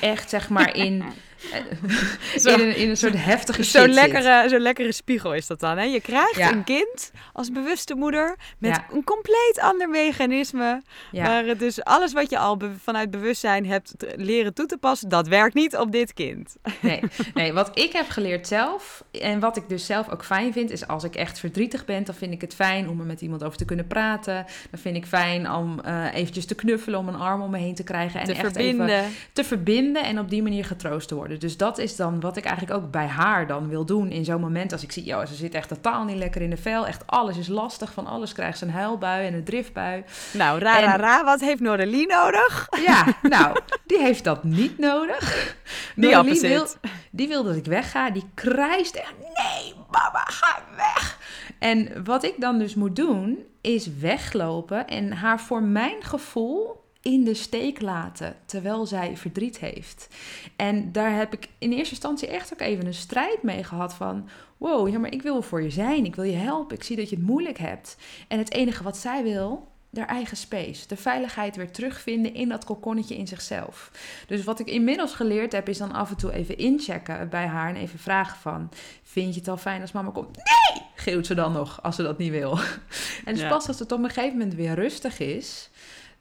echt, 0.00 0.30
zeg 0.30 0.48
maar, 0.48 0.76
in, 0.76 1.02
Zo- 2.36 2.50
in, 2.54 2.60
een, 2.60 2.76
in 2.76 2.88
een 2.88 2.96
soort 2.96 3.14
heftige 3.24 3.62
zit. 3.62 3.86
lekkere, 3.94 4.48
zo'n 4.48 4.60
lekkere 4.60 4.92
spiegel 4.92 5.34
is 5.34 5.46
dat 5.46 5.60
dan. 5.60 5.76
Hè? 5.78 5.84
Je 5.84 6.00
krijgt 6.00 6.36
Ja. 6.36 6.52
een 6.52 6.64
kind 6.64 7.10
als 7.32 7.52
bewuste 7.52 7.94
moeder 7.94 8.36
met 8.58 8.70
Ja. 8.76 8.86
een 8.92 9.04
compleet 9.04 9.58
ander 9.60 9.88
mechanisme. 9.88 10.82
Ja. 11.10 11.22
Waar 11.24 11.44
het 11.44 11.58
dus 11.58 11.84
alles 11.84 12.12
wat 12.12 12.30
je 12.30 12.38
al 12.38 12.56
be- 12.56 12.70
vanuit 12.82 13.10
bewustzijn 13.10 13.66
hebt 13.66 13.94
leren 14.16 14.54
toe 14.54 14.66
te 14.66 14.76
passen, 14.78 15.08
dat 15.08 15.28
werkt 15.28 15.54
niet 15.54 15.76
op 15.76 15.92
dit 15.92 16.12
kind. 16.14 16.56
Nee, 16.80 17.00
nee, 17.34 17.52
wat 17.52 17.78
ik 17.78 17.92
heb 17.92 18.08
geleerd 18.08 18.46
zelf 18.46 19.04
en 19.20 19.40
wat 19.40 19.56
ik 19.56 19.68
dus 19.68 19.86
zelf 19.86 20.08
ook 20.10 20.24
fijn 20.24 20.52
vind, 20.52 20.70
is 20.70 20.86
als 20.86 21.04
ik 21.04 21.14
echt 21.14 21.38
verdrietig 21.38 21.84
ben, 21.84 22.04
dan 22.04 22.14
vind 22.14 22.32
ik 22.32 22.40
het 22.40 22.54
fijn 22.54 22.88
om 22.88 23.00
er 23.00 23.06
met 23.06 23.20
iemand 23.20 23.44
over 23.44 23.58
te 23.58 23.64
kunnen 23.64 23.86
praten. 23.86 24.46
Dan 24.70 24.80
vind 24.80 24.96
ik 24.96 25.06
fijn 25.06 25.50
om 25.50 25.80
eh, 25.80 26.14
eventjes 26.14 26.46
te 26.46 26.54
knuffelen, 26.54 26.98
om 26.98 27.08
een 27.08 27.14
arm 27.16 27.42
om 27.42 27.50
me 27.50 27.58
heen 27.58 27.74
te 27.74 27.82
krijgen 27.84 28.20
en 28.20 28.26
te 28.26 28.32
echt 28.32 28.40
verbinden. 28.40 28.88
even 28.88 29.10
te 29.32 29.44
verbinden 29.44 30.04
en 30.04 30.18
op 30.18 30.30
die 30.30 30.42
manier 30.42 30.64
getroost 30.64 31.08
te 31.08 31.14
worden. 31.14 31.27
Dus 31.36 31.56
dat 31.56 31.78
is 31.78 31.96
dan 31.96 32.20
wat 32.20 32.36
ik 32.36 32.44
eigenlijk 32.44 32.76
ook 32.82 32.90
bij 32.90 33.06
haar 33.06 33.46
dan 33.46 33.68
wil 33.68 33.84
doen 33.84 34.10
in 34.10 34.24
zo'n 34.24 34.40
moment 34.40 34.72
als 34.72 34.82
ik 34.82 34.92
zie, 34.92 35.04
joh, 35.04 35.26
ze 35.26 35.34
zit 35.34 35.54
echt 35.54 35.68
totaal 35.68 36.04
niet 36.04 36.16
lekker 36.16 36.42
in 36.42 36.50
de 36.50 36.56
vel, 36.56 36.86
echt 36.86 37.02
alles 37.06 37.36
is 37.36 37.48
lastig, 37.48 37.92
van 37.92 38.06
alles 38.06 38.32
krijgt 38.32 38.58
ze 38.58 38.64
een 38.64 38.70
huilbui 38.70 39.26
en 39.26 39.34
een 39.34 39.44
driftbui. 39.44 40.04
Nou, 40.32 40.58
ra, 40.58 40.80
ra, 40.80 40.92
En- 40.92 41.00
ra, 41.00 41.24
wat 41.24 41.40
heeft 41.40 41.60
Noralie 41.60 42.06
nodig? 42.06 42.68
Ja, 42.86 43.04
nou, 43.38 43.60
die 43.86 43.98
heeft 43.98 44.24
dat 44.24 44.44
niet 44.44 44.78
nodig. 44.78 45.56
Noralie 45.94 46.40
wil, 46.40 46.66
die 47.10 47.28
wil 47.28 47.44
dat 47.44 47.56
ik 47.56 47.64
wegga. 47.64 48.10
Die 48.10 48.30
krijst 48.34 48.94
echt, 48.94 49.14
nee, 49.18 49.74
mama, 49.90 50.22
ga 50.24 50.62
weg. 50.76 51.18
En 51.58 52.04
wat 52.04 52.24
ik 52.24 52.34
dan 52.38 52.58
dus 52.58 52.74
moet 52.74 52.96
doen, 52.96 53.38
is 53.60 53.88
weglopen 54.00 54.86
en 54.86 55.12
haar 55.12 55.40
voor 55.40 55.62
mijn 55.62 55.96
gevoel 56.02 56.86
in 57.08 57.24
de 57.24 57.34
steek 57.34 57.80
laten, 57.80 58.36
terwijl 58.46 58.86
zij 58.86 59.16
verdriet 59.16 59.58
heeft. 59.58 60.08
En 60.56 60.92
daar 60.92 61.16
heb 61.16 61.32
ik 61.32 61.48
in 61.58 61.72
eerste 61.72 61.94
instantie 61.94 62.28
echt 62.28 62.52
ook 62.52 62.60
even 62.60 62.86
een 62.86 62.94
strijd 62.94 63.42
mee 63.42 63.64
gehad 63.64 63.94
van... 63.94 64.28
wow, 64.56 64.88
ja, 64.88 64.98
maar 64.98 65.12
ik 65.12 65.22
wil 65.22 65.42
voor 65.42 65.62
je 65.62 65.70
zijn, 65.70 66.04
ik 66.04 66.14
wil 66.14 66.24
je 66.24 66.36
helpen, 66.36 66.76
ik 66.76 66.82
zie 66.82 66.96
dat 66.96 67.10
je 67.10 67.16
het 67.16 67.24
moeilijk 67.24 67.58
hebt. 67.58 67.96
En 68.28 68.38
het 68.38 68.52
enige 68.52 68.82
wat 68.82 68.96
zij 68.96 69.22
wil, 69.22 69.68
haar 69.92 70.06
eigen 70.06 70.36
space. 70.36 70.88
De 70.88 70.96
veiligheid 70.96 71.56
weer 71.56 71.70
terugvinden 71.70 72.34
in 72.34 72.48
dat 72.48 72.64
kokonnetje 72.64 73.16
in 73.16 73.26
zichzelf. 73.26 73.90
Dus 74.26 74.44
wat 74.44 74.60
ik 74.60 74.66
inmiddels 74.66 75.14
geleerd 75.14 75.52
heb, 75.52 75.68
is 75.68 75.78
dan 75.78 75.92
af 75.92 76.10
en 76.10 76.16
toe 76.16 76.32
even 76.32 76.58
inchecken 76.58 77.28
bij 77.28 77.46
haar 77.46 77.68
en 77.68 77.76
even 77.76 77.98
vragen 77.98 78.36
van... 78.36 78.68
Vind 79.02 79.34
je 79.34 79.40
het 79.40 79.48
al 79.48 79.56
fijn 79.56 79.80
als 79.80 79.92
mama 79.92 80.10
komt? 80.10 80.36
Nee! 80.36 80.82
Geeuwt 80.94 81.26
ze 81.26 81.34
dan 81.34 81.52
nog, 81.52 81.82
als 81.82 81.96
ze 81.96 82.02
dat 82.02 82.18
niet 82.18 82.30
wil. 82.30 82.58
En 83.24 83.34
dus 83.34 83.48
pas 83.48 83.68
als 83.68 83.78
het 83.78 83.92
op 83.92 83.98
een 83.98 84.10
gegeven 84.10 84.38
moment 84.38 84.54
weer 84.54 84.74
rustig 84.74 85.18
is, 85.18 85.70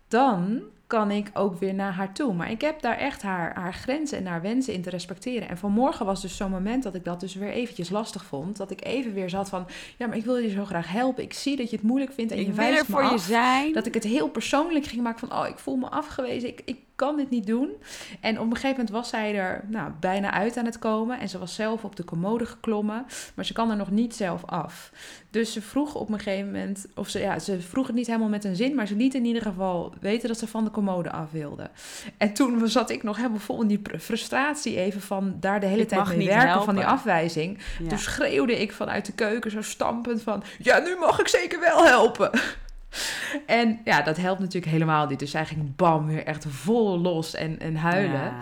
dan 0.08 0.62
kan 0.88 1.12
ik 1.12 1.30
ook 1.34 1.60
weer 1.60 1.74
naar 1.74 1.92
haar 1.92 2.14
toe. 2.14 2.34
Maar 2.34 2.52
ik 2.52 2.62
heb 2.62 2.82
daar 2.82 2.98
echt 2.98 3.22
haar, 3.22 3.56
haar 3.56 3.74
grenzen 3.74 4.18
en 4.18 4.26
haar 4.26 4.42
wensen 4.42 4.74
in 4.74 4.82
te 4.82 4.90
respecteren. 4.90 5.50
En 5.50 5.58
vanmorgen 5.58 6.06
was 6.06 6.22
dus 6.22 6.38
zo'n 6.38 6.52
moment 6.52 6.84
dat 6.84 6.96
ik 6.96 7.04
dat 7.04 7.20
dus 7.20 7.36
weer 7.36 7.50
eventjes 7.50 7.90
lastig 7.90 8.26
vond. 8.26 8.58
Dat 8.58 8.72
ik 8.72 8.86
even 8.86 9.14
weer 9.14 9.30
zat 9.30 9.50
van, 9.50 9.68
ja, 9.98 10.08
maar 10.08 10.18
ik 10.18 10.26
wil 10.26 10.38
je 10.38 10.50
zo 10.50 10.66
graag 10.66 10.92
helpen. 10.92 11.24
Ik 11.24 11.34
zie 11.34 11.56
dat 11.56 11.70
je 11.70 11.76
het 11.76 11.86
moeilijk 11.86 12.14
vindt 12.14 12.32
en 12.32 12.40
Ik 12.40 12.46
je 12.46 12.54
wijst 12.54 12.80
er 12.80 12.86
me 12.88 13.02
voor 13.02 13.12
je 13.12 13.18
zijn. 13.18 13.74
Dat 13.74 13.86
ik 13.86 13.94
het 13.94 14.04
heel 14.04 14.30
persoonlijk 14.30 14.86
ging 14.86 15.02
maken 15.02 15.28
van, 15.28 15.40
oh, 15.40 15.48
ik 15.48 15.60
voel 15.60 15.76
me 15.76 15.90
afgewezen. 15.90 16.50
Ik, 16.50 16.62
ik 16.66 16.78
kan 16.98 17.16
dit 17.16 17.30
niet 17.30 17.48
doen. 17.48 17.70
En 18.22 18.40
op 18.40 18.46
een 18.46 18.56
gegeven 18.56 18.70
moment 18.70 18.90
was 18.90 19.10
zij 19.10 19.36
er 19.36 19.64
nou, 19.68 19.92
bijna 20.00 20.32
uit 20.32 20.58
aan 20.58 20.66
het 20.66 20.80
komen. 20.80 21.20
En 21.20 21.30
ze 21.30 21.38
was 21.38 21.56
zelf 21.56 21.84
op 21.84 21.96
de 21.96 22.04
commode 22.04 22.46
geklommen. 22.46 23.06
Maar 23.34 23.46
ze 23.46 23.54
kan 23.54 23.70
er 23.70 23.76
nog 23.76 23.92
niet 23.92 24.16
zelf 24.16 24.46
af. 24.46 24.92
Dus 25.30 25.54
ze 25.54 25.62
vroeg 25.62 25.96
op 25.96 26.10
een 26.10 26.20
gegeven 26.20 26.46
moment, 26.46 26.86
of 26.96 27.10
ze, 27.10 27.20
ja, 27.20 27.40
ze 27.40 27.62
vroeg 27.62 27.88
het 27.88 27.96
niet 27.96 28.08
helemaal 28.08 28.30
met 28.30 28.44
een 28.44 28.56
zin. 28.56 28.76
Maar 28.76 28.88
ze 28.88 28.96
liet 28.96 29.14
in 29.14 29.26
ieder 29.26 29.42
geval 29.42 29.94
weten 30.00 30.28
dat 30.28 30.38
ze 30.38 30.48
van 30.48 30.64
de 30.64 30.72
commode 30.72 31.12
af 31.12 31.32
wilde. 31.32 31.70
En 32.18 32.34
toen 32.34 32.68
zat 32.70 32.90
ik 32.90 33.04
nog 33.04 33.16
helemaal 33.16 33.40
vol 33.40 33.62
in 33.62 33.68
die 33.68 33.82
frustratie 34.00 34.78
even 34.78 35.02
van 35.02 35.38
daar 35.40 35.60
de 35.60 35.66
hele 35.66 35.82
Ik 35.82 35.88
tijd 35.88 36.16
mee 36.16 36.28
werken 36.28 36.48
helpen. 36.48 36.66
van 36.66 36.76
die 36.76 36.86
afwijzing. 36.86 37.60
Ja. 37.80 37.90
Toen 37.90 37.98
schreeuwde 37.98 38.62
ik 38.62 38.72
vanuit 38.72 39.06
de 39.06 39.14
keuken 39.14 39.52
zo 39.52 39.62
stampend 39.62 40.22
van... 40.22 40.44
Ja, 40.60 40.80
nu 40.80 40.96
mag 40.96 41.20
ik 41.20 41.28
zeker 41.28 41.60
wel 41.60 41.86
helpen. 41.86 42.30
En 43.46 43.80
ja, 43.84 44.02
dat 44.02 44.18
helpt 44.18 44.40
natuurlijk 44.40 44.72
helemaal 44.72 45.08
niet. 45.08 45.20
Dus 45.20 45.32
zij 45.32 45.46
ging 45.46 45.76
bam 45.76 46.06
weer 46.08 46.24
echt 46.24 46.46
vol 46.50 47.00
los 47.00 47.34
en, 47.34 47.60
en 47.60 47.76
huilen. 47.76 48.22
Ja. 48.22 48.40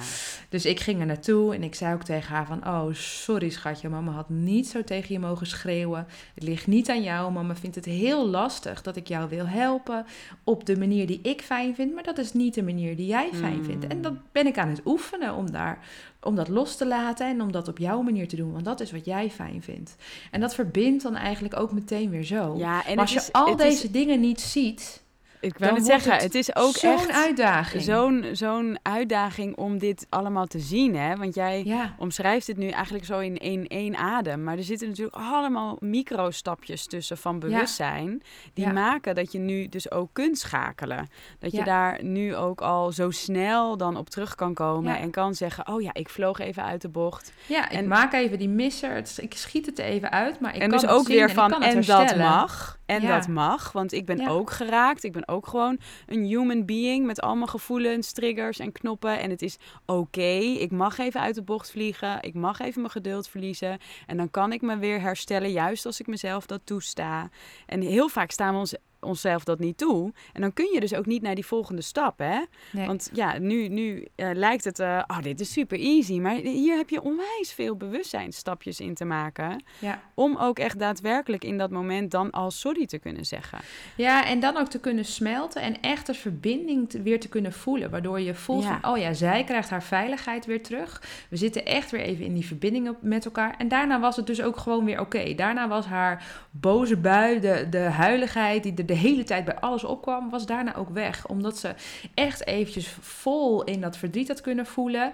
Dus 0.49 0.65
ik 0.65 0.79
ging 0.79 0.99
er 0.99 1.05
naartoe 1.05 1.53
en 1.55 1.63
ik 1.63 1.75
zei 1.75 1.93
ook 1.93 2.03
tegen 2.03 2.35
haar 2.35 2.45
van... 2.45 2.67
Oh, 2.67 2.93
sorry 2.93 3.49
schatje, 3.49 3.89
mama 3.89 4.11
had 4.11 4.29
niet 4.29 4.67
zo 4.67 4.83
tegen 4.83 5.13
je 5.13 5.19
mogen 5.19 5.47
schreeuwen. 5.47 6.07
Het 6.33 6.43
ligt 6.43 6.67
niet 6.67 6.89
aan 6.89 7.03
jou. 7.03 7.31
Mama 7.31 7.55
vindt 7.55 7.75
het 7.75 7.85
heel 7.85 8.27
lastig 8.27 8.81
dat 8.81 8.95
ik 8.95 9.07
jou 9.07 9.29
wil 9.29 9.47
helpen... 9.47 10.05
op 10.43 10.65
de 10.65 10.77
manier 10.77 11.07
die 11.07 11.19
ik 11.21 11.41
fijn 11.41 11.75
vind. 11.75 11.93
Maar 11.93 12.03
dat 12.03 12.17
is 12.17 12.33
niet 12.33 12.53
de 12.53 12.63
manier 12.63 12.95
die 12.95 13.07
jij 13.07 13.29
fijn 13.33 13.53
Hmm. 13.53 13.63
vindt. 13.63 13.87
En 13.87 14.01
dat 14.01 14.13
ben 14.31 14.47
ik 14.47 14.57
aan 14.57 14.69
het 14.69 14.81
oefenen 14.85 15.33
om, 15.33 15.51
daar, 15.51 15.79
om 16.25 16.35
dat 16.35 16.47
los 16.47 16.75
te 16.75 16.87
laten... 16.87 17.27
en 17.27 17.41
om 17.41 17.51
dat 17.51 17.67
op 17.67 17.77
jouw 17.77 18.01
manier 18.01 18.27
te 18.27 18.35
doen. 18.35 18.51
Want 18.51 18.65
dat 18.65 18.79
is 18.79 18.91
wat 18.91 19.05
jij 19.05 19.31
fijn 19.31 19.61
vindt. 19.63 19.95
En 20.31 20.39
dat 20.39 20.55
verbindt 20.55 21.03
dan 21.03 21.15
eigenlijk 21.15 21.59
ook 21.59 21.71
meteen 21.71 22.09
weer 22.09 22.23
zo. 22.23 22.55
Ja, 22.57 22.85
en 22.85 22.95
maar 22.95 23.03
als 23.05 23.13
je 23.13 23.19
is- 23.19 23.31
al 23.31 23.47
is- 23.49 23.55
deze 23.55 23.91
dingen 23.91 24.19
niet 24.19 24.41
ziet... 24.41 25.03
ik 25.45 25.59
net 25.59 25.69
wordt 25.69 25.85
zeggen, 25.85 26.13
het 26.13 26.21
het 26.23 26.35
is 26.35 26.55
ook 26.55 26.75
zo'n 26.75 26.91
echt 26.93 27.11
uitdaging. 27.11 27.83
zo'n 27.83 28.25
zo'n 28.31 28.79
uitdaging 28.81 29.55
om 29.57 29.77
dit 29.77 30.05
allemaal 30.09 30.45
te 30.45 30.59
zien, 30.59 30.95
hè? 30.95 31.15
Want 31.15 31.35
jij 31.35 31.63
Ja, 31.65 31.95
omschrijft 31.97 32.47
het 32.47 32.57
nu 32.57 32.67
eigenlijk 32.69 33.05
zo 33.05 33.19
in 33.19 33.37
één, 33.37 33.67
één 33.67 33.95
adem. 33.97 34.43
Maar 34.43 34.57
er 34.57 34.63
zitten 34.63 34.87
natuurlijk 34.87 35.15
allemaal 35.17 35.77
microstapjes 35.79 36.85
tussen 36.87 37.17
van 37.17 37.39
bewustzijn. 37.39 38.21
Die 38.53 38.65
Ja. 38.65 38.71
maken 38.71 39.15
dat 39.15 39.31
je 39.31 39.39
nu 39.39 39.67
dus 39.69 39.91
ook 39.91 40.09
kunt 40.13 40.37
schakelen. 40.37 41.09
Dat 41.39 41.51
je 41.51 41.63
daar 41.63 42.03
nu 42.03 42.35
ook 42.35 42.61
al 42.61 42.91
zo 42.91 43.11
snel 43.11 43.77
dan 43.77 43.97
op 43.97 44.09
terug 44.09 44.35
kan 44.35 44.53
komen. 44.53 44.97
En 44.97 45.11
kan 45.11 45.33
zeggen, 45.35 45.67
oh 45.67 45.81
ja, 45.81 45.93
ik 45.93 46.09
vloog 46.09 46.39
even 46.39 46.63
uit 46.63 46.81
de 46.81 46.89
bocht. 46.89 47.31
ja 47.45 47.69
ik 47.69 47.77
En- 47.77 47.87
maak 47.87 48.13
even 48.13 48.37
die 48.39 48.49
misser. 48.49 48.93
Het, 48.95 49.17
ik 49.21 49.33
schiet 49.33 49.65
het 49.65 49.79
er 49.79 49.85
even 49.85 50.11
uit, 50.11 50.39
maar 50.39 50.55
ik 50.55 50.61
en 50.61 50.69
kan 50.69 50.77
dus 50.79 50.81
het 50.89 50.99
ook 50.99 51.05
zien 51.05 51.15
weer 51.15 51.31
van, 51.31 51.49
kan 51.49 51.61
het 51.63 51.73
en 51.73 51.81
dat 51.81 52.15
mag. 52.17 52.77
En 52.85 53.07
dat 53.07 53.27
mag, 53.27 53.71
want 53.71 53.93
ik 53.93 54.05
ben 54.05 54.27
ook 54.27 54.51
geraakt. 54.51 55.03
Ik 55.03 55.11
ben 55.11 55.27
ook 55.27 55.34
gewoon 55.43 55.79
een 56.07 56.23
human 56.23 56.65
being 56.65 57.05
met 57.05 57.21
allemaal 57.21 57.47
gevoelens, 57.47 58.11
triggers 58.11 58.59
en 58.59 58.71
knoppen. 58.71 59.19
En 59.19 59.29
het 59.29 59.41
is 59.41 59.57
oké, 59.85 60.37
ik 60.39 60.71
mag 60.71 60.97
even 60.97 61.21
uit 61.21 61.35
de 61.35 61.41
bocht 61.41 61.71
vliegen. 61.71 62.21
Ik 62.21 62.33
mag 62.33 62.59
even 62.59 62.81
mijn 62.81 62.91
geduld 62.91 63.27
verliezen. 63.27 63.77
En 64.07 64.17
dan 64.17 64.31
kan 64.31 64.51
ik 64.51 64.61
me 64.61 64.77
weer 64.77 65.01
herstellen, 65.01 65.51
juist 65.51 65.85
als 65.85 65.99
ik 65.99 66.07
mezelf 66.07 66.45
dat 66.45 66.61
toesta. 66.63 67.29
En 67.65 67.81
heel 67.81 68.09
vaak 68.09 68.31
staan 68.31 68.53
we 68.53 68.59
ons, 68.59 68.75
onszelf 69.05 69.43
dat 69.43 69.59
niet 69.59 69.77
toe. 69.77 70.13
En 70.33 70.41
dan 70.41 70.53
kun 70.53 70.69
je 70.73 70.79
dus 70.79 70.93
ook 70.95 71.05
niet 71.05 71.21
naar 71.21 71.35
die 71.35 71.45
volgende 71.45 71.81
stap, 71.81 72.19
hè? 72.19 72.39
Nee. 72.71 72.87
Want 72.87 73.09
ja, 73.13 73.37
nu, 73.39 73.67
nu 73.67 74.07
eh, 74.15 74.29
lijkt 74.33 74.63
het, 74.63 74.79
eh, 74.79 75.01
oh, 75.07 75.21
dit 75.21 75.39
is 75.39 75.51
super 75.51 75.79
easy. 75.79 76.19
Maar 76.19 76.35
hier 76.35 76.77
heb 76.77 76.89
je 76.89 77.01
onwijs 77.01 77.53
veel 77.53 77.75
bewustzijnstapjes 77.75 78.79
in 78.79 78.93
te 78.93 79.05
maken. 79.05 79.63
ja. 79.79 80.01
Om 80.13 80.37
ook 80.37 80.59
echt 80.59 80.79
daadwerkelijk 80.79 81.43
in 81.43 81.57
dat 81.57 81.69
moment 81.71 82.11
dan 82.11 82.31
al 82.31 82.51
sorry 82.51 82.85
te 82.85 82.97
kunnen 82.99 83.25
zeggen. 83.25 83.59
ja, 83.95 84.25
en 84.25 84.39
dan 84.39 84.57
ook 84.57 84.67
te 84.67 84.79
kunnen 84.79 85.05
smelten 85.05 85.61
en 85.61 85.81
echt 85.81 86.07
de 86.07 86.13
verbinding 86.13 86.89
te- 86.89 87.01
weer 87.01 87.19
te 87.19 87.29
kunnen 87.29 87.53
voelen. 87.53 87.89
Waardoor 87.89 88.19
je 88.19 88.33
voelt 88.35 88.63
Ja. 88.63 88.79
van, 88.81 88.91
oh 88.91 88.97
ja, 88.97 89.13
zij 89.13 89.43
krijgt 89.43 89.69
haar 89.69 89.83
veiligheid 89.83 90.45
weer 90.45 90.63
terug. 90.63 91.01
We 91.29 91.35
zitten 91.37 91.65
echt 91.65 91.91
weer 91.91 92.01
even 92.01 92.25
in 92.25 92.33
die 92.33 92.45
verbinding 92.45 92.89
op- 92.89 93.01
met 93.01 93.25
elkaar. 93.25 93.55
En 93.57 93.67
daarna 93.67 93.99
was 93.99 94.15
het 94.15 94.27
dus 94.27 94.41
ook 94.41 94.57
gewoon 94.57 94.85
weer 94.85 94.99
oké. 94.99 95.33
Daarna 95.33 95.67
was 95.67 95.85
haar 95.85 96.25
boze 96.51 96.97
bui, 96.97 97.39
de, 97.39 97.67
de 97.69 97.77
huiligheid 97.77 98.63
die 98.63 98.73
er 98.75 98.85
de 98.85 98.94
hele 98.95 99.23
tijd 99.23 99.45
bij 99.45 99.59
alles 99.59 99.83
opkwam, 99.83 100.29
was 100.29 100.45
daarna 100.45 100.75
ook 100.75 100.89
weg. 100.89 101.27
Omdat 101.27 101.57
ze 101.57 101.75
echt 102.13 102.47
eventjes 102.47 102.95
vol 102.99 103.63
in 103.63 103.81
dat 103.81 103.97
verdriet 103.97 104.27
had 104.27 104.41
kunnen 104.41 104.65
voelen. 104.65 105.13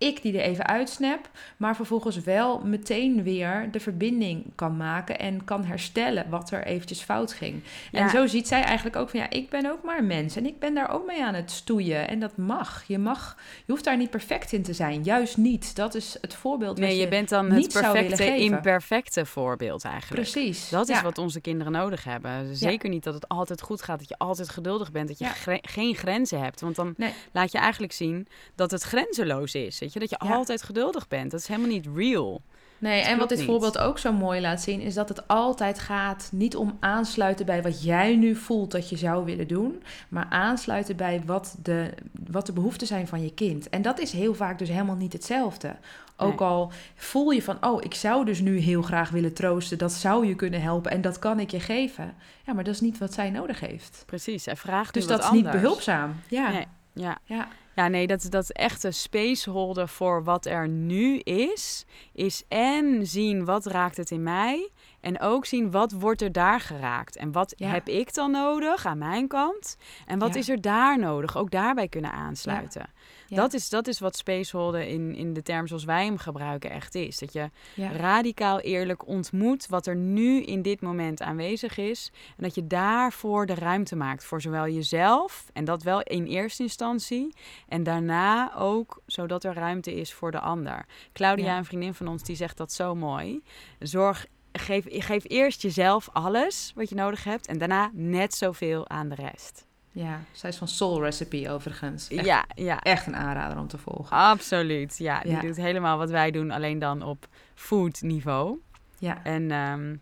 Ik 0.00 0.22
die 0.22 0.38
er 0.38 0.44
even 0.44 0.66
uitsnap, 0.66 1.30
maar 1.56 1.76
vervolgens 1.76 2.20
wel 2.20 2.60
meteen 2.64 3.22
weer 3.22 3.68
de 3.70 3.80
verbinding 3.80 4.44
kan 4.54 4.76
maken 4.76 5.18
en 5.18 5.44
kan 5.44 5.64
herstellen 5.64 6.30
wat 6.30 6.50
er 6.50 6.64
eventjes 6.64 7.00
fout 7.00 7.32
ging. 7.32 7.62
Ja. 7.92 8.00
En 8.00 8.10
zo 8.10 8.26
ziet 8.26 8.48
zij 8.48 8.62
eigenlijk 8.62 8.96
ook 8.96 9.10
van 9.10 9.20
ja, 9.20 9.30
ik 9.30 9.50
ben 9.50 9.70
ook 9.70 9.82
maar 9.82 9.98
een 9.98 10.06
mens 10.06 10.36
en 10.36 10.46
ik 10.46 10.58
ben 10.58 10.74
daar 10.74 10.90
ook 10.90 11.06
mee 11.06 11.24
aan 11.24 11.34
het 11.34 11.50
stoeien 11.50 12.08
en 12.08 12.20
dat 12.20 12.36
mag. 12.36 12.84
Je 12.86 12.98
mag, 12.98 13.36
je 13.66 13.72
hoeft 13.72 13.84
daar 13.84 13.96
niet 13.96 14.10
perfect 14.10 14.52
in 14.52 14.62
te 14.62 14.72
zijn, 14.72 15.02
juist 15.02 15.36
niet. 15.36 15.76
Dat 15.76 15.94
is 15.94 16.16
het 16.20 16.34
voorbeeld. 16.34 16.78
Nee, 16.78 16.96
je 16.96 17.08
bent 17.08 17.28
dan 17.28 17.50
het 17.50 17.72
perfecte, 17.72 18.36
imperfecte 18.36 19.26
voorbeeld 19.26 19.84
eigenlijk. 19.84 20.30
Precies. 20.30 20.68
Dat 20.68 20.88
is 20.88 20.96
ja. 20.96 21.02
wat 21.02 21.18
onze 21.18 21.40
kinderen 21.40 21.72
nodig 21.72 22.04
hebben. 22.04 22.56
Zeker 22.56 22.88
niet 22.88 23.04
dat 23.04 23.14
het 23.14 23.28
altijd 23.28 23.62
goed 23.62 23.82
gaat, 23.82 23.98
dat 23.98 24.08
je 24.08 24.18
altijd 24.18 24.48
geduldig 24.48 24.92
bent, 24.92 25.08
dat 25.08 25.18
je 25.18 25.26
gre- 25.26 25.58
geen 25.62 25.94
grenzen 25.94 26.40
hebt. 26.40 26.60
Want 26.60 26.76
dan 26.76 26.94
Nee. 26.96 27.12
laat 27.32 27.52
je 27.52 27.58
eigenlijk 27.58 27.92
zien 27.92 28.26
dat 28.54 28.70
het 28.70 28.82
grenzeloos 28.82 29.54
is. 29.54 29.88
Weet 29.92 30.02
je? 30.10 30.16
Dat 30.16 30.20
je 30.20 30.28
Ja. 30.28 30.34
altijd 30.34 30.62
geduldig 30.62 31.08
bent. 31.08 31.30
Dat 31.30 31.40
is 31.40 31.46
helemaal 31.46 31.68
niet 31.70 31.86
real. 31.94 32.42
Nee, 32.78 33.00
en 33.00 33.18
wat 33.18 33.28
dit 33.28 33.38
niet. 33.38 33.46
voorbeeld 33.46 33.78
ook 33.78 33.98
zo 33.98 34.12
mooi 34.12 34.40
laat 34.40 34.60
zien, 34.60 34.80
is 34.80 34.94
dat 34.94 35.08
het 35.08 35.28
altijd 35.28 35.78
gaat 35.78 36.28
niet 36.32 36.56
om 36.56 36.76
aansluiten 36.80 37.46
bij 37.46 37.62
wat 37.62 37.82
jij 37.82 38.16
nu 38.16 38.34
voelt 38.36 38.70
dat 38.70 38.88
je 38.88 38.96
zou 38.96 39.24
willen 39.24 39.48
doen, 39.48 39.82
maar 40.08 40.26
aansluiten 40.30 40.96
bij 40.96 41.22
wat 41.26 41.56
de, 41.62 41.90
wat 42.30 42.46
de 42.46 42.52
behoeften 42.52 42.86
zijn 42.86 43.06
van 43.06 43.22
je 43.22 43.34
kind. 43.34 43.68
En 43.68 43.82
dat 43.82 43.98
is 43.98 44.12
heel 44.12 44.34
vaak 44.34 44.58
dus 44.58 44.68
helemaal 44.68 44.96
niet 44.96 45.12
hetzelfde. 45.12 45.76
Ook 46.16 46.38
Nee. 46.38 46.48
al 46.48 46.72
voel 46.94 47.30
je 47.30 47.42
van, 47.42 47.56
oh, 47.64 47.82
ik 47.84 47.94
zou 47.94 48.24
dus 48.24 48.40
nu 48.40 48.58
heel 48.58 48.82
graag 48.82 49.10
willen 49.10 49.32
troosten, 49.34 49.78
dat 49.78 49.92
zou 49.92 50.26
je 50.26 50.34
kunnen 50.34 50.62
helpen 50.62 50.90
en 50.90 51.00
dat 51.00 51.18
kan 51.18 51.40
ik 51.40 51.50
je 51.50 51.60
geven. 51.60 52.14
Ja, 52.46 52.52
maar 52.52 52.64
dat 52.64 52.74
is 52.74 52.80
niet 52.80 52.98
wat 52.98 53.12
zij 53.14 53.30
nodig 53.30 53.60
heeft. 53.60 54.02
Precies. 54.06 54.46
En 54.46 54.56
vraag 54.56 54.90
Dus 54.90 55.06
dat 55.06 55.24
is 55.24 55.30
niet 55.30 55.50
behulpzaam. 55.50 56.14
Ja, 56.28 56.50
Nee. 56.50 56.66
Ja. 56.92 57.18
ja, 57.24 57.48
Ja, 57.74 57.88
nee, 57.88 58.06
dat, 58.06 58.26
dat 58.28 58.50
echte 58.50 58.90
spaceholder 58.90 59.88
voor 59.88 60.24
wat 60.24 60.46
er 60.46 60.68
nu 60.68 61.18
is, 61.18 61.84
is 62.12 62.44
en 62.48 63.06
zien 63.06 63.44
wat 63.44 63.66
raakt 63.66 63.96
het 63.96 64.10
in 64.10 64.22
mij 64.22 64.70
en 65.00 65.20
ook 65.20 65.46
zien 65.46 65.70
wat 65.70 65.92
wordt 65.92 66.22
er 66.22 66.32
daar 66.32 66.60
geraakt 66.60 67.16
en 67.16 67.32
wat 67.32 67.54
Ja. 67.56 67.68
heb 67.68 67.88
ik 67.88 68.14
dan 68.14 68.30
nodig 68.30 68.86
aan 68.86 68.98
mijn 68.98 69.28
kant 69.28 69.76
en 70.06 70.18
wat 70.18 70.34
Ja. 70.34 70.40
is 70.40 70.48
er 70.48 70.60
daar 70.60 70.98
nodig, 70.98 71.36
ook 71.36 71.50
daarbij 71.50 71.88
kunnen 71.88 72.12
aansluiten. 72.12 72.90
Ja. 73.26 73.36
Dat, 73.36 73.52
is, 73.54 73.68
dat 73.68 73.86
is 73.86 73.98
wat 73.98 74.16
spaceholder 74.16 74.80
in, 74.80 75.14
in 75.14 75.32
de 75.32 75.42
term 75.42 75.66
zoals 75.66 75.84
wij 75.84 76.04
hem 76.04 76.18
gebruiken 76.18 76.70
echt 76.70 76.94
is. 76.94 77.18
Dat 77.18 77.32
je 77.32 77.50
radicaal 77.76 78.60
eerlijk 78.60 79.06
ontmoet 79.06 79.66
wat 79.66 79.86
er 79.86 79.96
nu 79.96 80.42
in 80.42 80.62
dit 80.62 80.80
moment 80.80 81.22
aanwezig 81.22 81.76
is. 81.78 82.12
En 82.36 82.42
dat 82.42 82.54
je 82.54 82.66
daarvoor 82.66 83.46
de 83.46 83.54
ruimte 83.54 83.96
maakt 83.96 84.24
voor 84.24 84.40
zowel 84.40 84.68
jezelf, 84.68 85.46
en 85.52 85.64
dat 85.64 85.82
wel 85.82 86.02
in 86.02 86.24
eerste 86.26 86.62
instantie, 86.62 87.34
en 87.68 87.82
daarna 87.82 88.54
ook 88.56 89.02
zodat 89.06 89.44
er 89.44 89.54
ruimte 89.54 89.94
is 89.94 90.12
voor 90.12 90.30
de 90.30 90.40
ander. 90.40 90.86
Claudia, 91.12 91.56
een 91.58 91.64
vriendin 91.64 91.94
van 91.94 92.08
ons, 92.08 92.22
die 92.22 92.36
zegt 92.36 92.56
dat 92.56 92.72
zo 92.72 92.94
mooi. 92.94 93.42
Zorg, 93.78 94.26
geef, 94.52 94.84
geef 94.88 95.24
eerst 95.28 95.62
jezelf 95.62 96.08
alles 96.12 96.72
wat 96.74 96.88
je 96.88 96.94
nodig 96.94 97.24
hebt, 97.24 97.46
en 97.46 97.58
daarna 97.58 97.90
net 97.92 98.34
zoveel 98.34 98.88
aan 98.88 99.08
de 99.08 99.14
rest. 99.14 99.66
ja. 99.92 100.20
Zij 100.32 100.50
is 100.50 100.56
van 100.56 100.68
Soul 100.68 101.02
Recipe 101.02 101.50
overigens. 101.50 102.08
Echt, 102.08 102.26
Ja, 102.26 102.44
ja. 102.54 102.78
echt 102.80 103.06
een 103.06 103.16
aanrader 103.16 103.58
om 103.58 103.68
te 103.68 103.78
volgen. 103.78 104.16
Absoluut, 104.16 104.98
ja. 104.98 105.20
Die 105.20 105.32
Ja. 105.32 105.40
doet 105.40 105.56
helemaal 105.56 105.98
wat 105.98 106.10
wij 106.10 106.30
doen, 106.30 106.50
alleen 106.50 106.78
dan 106.78 107.02
op 107.02 107.26
food 107.54 108.00
niveau. 108.02 108.58
Ja, 108.98 109.24
En 109.24 109.50
ehm, 109.50 109.96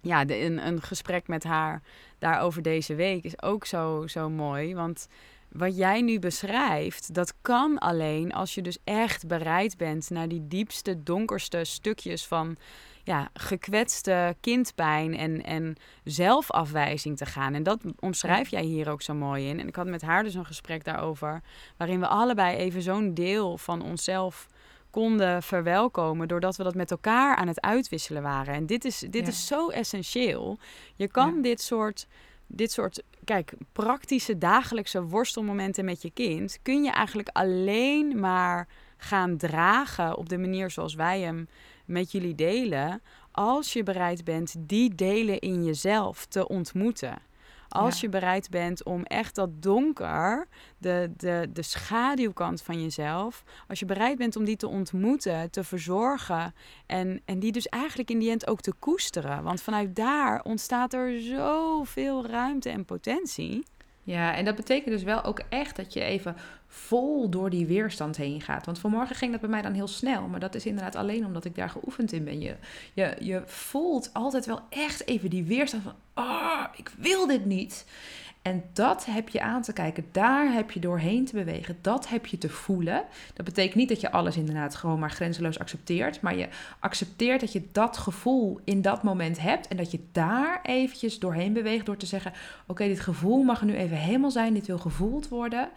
ja, 0.00 0.24
de, 0.24 0.40
een, 0.40 0.66
een 0.66 0.82
gesprek 0.82 1.28
met 1.28 1.44
haar 1.44 1.82
daarover 2.18 2.62
deze 2.62 2.94
week 2.94 3.24
is 3.24 3.42
ook 3.42 3.66
zo, 3.66 4.06
zo 4.06 4.30
mooi. 4.30 4.74
Want 4.74 5.08
wat 5.48 5.76
jij 5.76 6.00
nu 6.02 6.18
beschrijft, 6.18 7.14
dat 7.14 7.34
kan 7.42 7.78
alleen 7.78 8.32
als 8.32 8.54
je 8.54 8.62
dus 8.62 8.78
echt 8.84 9.26
bereid 9.26 9.76
bent 9.76 10.10
naar 10.10 10.28
die 10.28 10.46
diepste, 10.48 11.02
donkerste 11.02 11.64
stukjes 11.64 12.26
van 12.26 12.56
ja, 13.04 13.28
gekwetste 13.34 14.36
kindpijn 14.40 15.16
en, 15.16 15.44
en 15.44 15.76
zelfafwijzing 16.04 17.16
te 17.16 17.26
gaan. 17.26 17.54
En 17.54 17.62
dat 17.62 17.80
omschrijf 17.98 18.48
jij 18.48 18.62
hier 18.62 18.90
ook 18.90 19.02
zo 19.02 19.14
mooi 19.14 19.48
in. 19.48 19.60
En 19.60 19.68
ik 19.68 19.76
had 19.76 19.86
met 19.86 20.02
haar 20.02 20.22
dus 20.22 20.34
een 20.34 20.46
gesprek 20.46 20.84
daarover, 20.84 21.42
waarin 21.76 22.00
we 22.00 22.06
allebei 22.06 22.56
even 22.56 22.82
zo'n 22.82 23.14
deel 23.14 23.58
van 23.58 23.82
onszelf 23.82 24.46
konden 24.90 25.42
verwelkomen 25.42 26.28
doordat 26.28 26.56
we 26.56 26.62
dat 26.62 26.74
met 26.74 26.90
elkaar 26.90 27.36
aan 27.36 27.48
het 27.48 27.60
uitwisselen 27.60 28.22
waren. 28.22 28.54
En 28.54 28.66
dit 28.66 28.84
is, 28.84 28.98
dit 28.98 29.28
is 29.28 29.46
zo 29.46 29.68
essentieel. 29.68 30.58
Je 30.96 31.08
kan 31.08 31.42
dit 31.42 31.60
soort 31.60 32.06
dit 32.46 32.72
soort, 32.72 33.02
kijk, 33.24 33.52
praktische 33.72 34.38
dagelijkse 34.38 35.02
worstelmomenten 35.02 35.84
met 35.84 36.02
je 36.02 36.10
kind 36.10 36.58
kun 36.62 36.82
je 36.82 36.90
eigenlijk 36.90 37.28
alleen 37.32 38.20
maar 38.20 38.68
gaan 38.96 39.36
dragen 39.36 40.16
op 40.16 40.28
de 40.28 40.38
manier 40.38 40.70
zoals 40.70 40.94
wij 40.94 41.20
hem 41.20 41.48
met 41.92 42.12
jullie 42.12 42.34
delen, 42.34 43.02
als 43.30 43.72
je 43.72 43.82
bereid 43.82 44.24
bent 44.24 44.54
die 44.58 44.94
delen 44.94 45.38
in 45.38 45.64
jezelf 45.64 46.26
te 46.26 46.48
ontmoeten. 46.48 47.30
Als 47.72 48.00
je 48.00 48.08
bereid 48.08 48.50
bent 48.50 48.84
om 48.84 49.02
echt 49.02 49.34
dat 49.34 49.62
donker, 49.62 50.46
de, 50.78 51.12
de, 51.16 51.48
de 51.52 51.62
schaduwkant 51.62 52.62
van 52.62 52.82
jezelf, 52.82 53.44
als 53.68 53.78
je 53.78 53.84
bereid 53.84 54.18
bent 54.18 54.36
om 54.36 54.44
die 54.44 54.56
te 54.56 54.68
ontmoeten, 54.68 55.50
te 55.50 55.64
verzorgen 55.64 56.54
en, 56.86 57.20
en 57.24 57.38
die 57.38 57.52
dus 57.52 57.66
eigenlijk 57.66 58.10
in 58.10 58.18
die 58.18 58.30
end 58.30 58.46
ook 58.46 58.60
te 58.60 58.72
koesteren. 58.78 59.42
Want 59.42 59.62
vanuit 59.62 59.96
daar 59.96 60.42
ontstaat 60.42 60.92
er 60.92 61.20
zoveel 61.20 62.26
ruimte 62.26 62.70
en 62.70 62.84
potentie. 62.84 63.66
Ja, 64.04 64.34
en 64.34 64.44
dat 64.44 64.56
betekent 64.56 64.94
dus 64.94 65.02
wel 65.02 65.24
ook 65.24 65.42
echt 65.48 65.76
dat 65.76 65.92
je 65.92 66.00
even 66.00 66.36
vol 66.66 67.28
door 67.28 67.50
die 67.50 67.66
weerstand 67.66 68.16
heen 68.16 68.40
gaat. 68.40 68.66
Want 68.66 68.78
vanmorgen 68.78 69.16
ging 69.16 69.32
dat 69.32 69.40
bij 69.40 69.50
mij 69.50 69.62
dan 69.62 69.72
heel 69.72 69.88
snel. 69.88 70.26
Maar 70.28 70.40
dat 70.40 70.54
is 70.54 70.66
inderdaad 70.66 70.96
alleen 70.96 71.26
omdat 71.26 71.44
ik 71.44 71.54
daar 71.54 71.70
geoefend 71.70 72.12
in 72.12 72.24
ben. 72.24 72.40
Je, 72.40 72.56
je, 72.92 73.16
je 73.20 73.42
voelt 73.46 74.10
altijd 74.12 74.46
wel 74.46 74.60
echt 74.68 75.06
even 75.06 75.30
die 75.30 75.44
weerstand 75.44 75.82
van... 75.82 75.94
Oh, 76.14 76.64
ik 76.76 76.92
wil 76.98 77.26
dit 77.26 77.44
niet. 77.44 77.86
En 78.42 78.62
dat 78.72 79.04
heb 79.04 79.28
je 79.28 79.40
aan 79.40 79.62
te 79.62 79.72
kijken. 79.72 80.06
Daar 80.12 80.52
heb 80.52 80.70
je 80.70 80.80
doorheen 80.80 81.24
te 81.24 81.34
bewegen. 81.34 81.78
Dat 81.80 82.08
heb 82.08 82.26
je 82.26 82.38
te 82.38 82.48
voelen. 82.48 83.04
Dat 83.34 83.44
betekent 83.44 83.74
niet 83.74 83.88
dat 83.88 84.00
je 84.00 84.10
alles 84.10 84.36
inderdaad 84.36 84.74
gewoon 84.74 84.98
maar 84.98 85.10
grenzeloos 85.10 85.58
accepteert. 85.58 86.20
Maar 86.20 86.36
je 86.36 86.48
accepteert 86.78 87.40
dat 87.40 87.52
je 87.52 87.62
dat 87.72 87.96
gevoel 87.96 88.60
in 88.64 88.82
dat 88.82 89.02
moment 89.02 89.40
hebt. 89.40 89.68
En 89.68 89.76
dat 89.76 89.90
je 89.90 90.00
daar 90.12 90.60
eventjes 90.62 91.18
doorheen 91.18 91.52
beweegt 91.52 91.86
door 91.86 91.96
te 91.96 92.06
zeggen: 92.06 92.32
Oké, 92.66 92.86
dit 92.86 93.00
gevoel 93.00 93.42
mag 93.42 93.62
nu 93.62 93.74
even 93.74 93.96
helemaal 93.96 94.30
zijn. 94.30 94.54
Dit 94.54 94.66
wil 94.66 94.78
gevoeld 94.78 95.28
worden. 95.28 95.68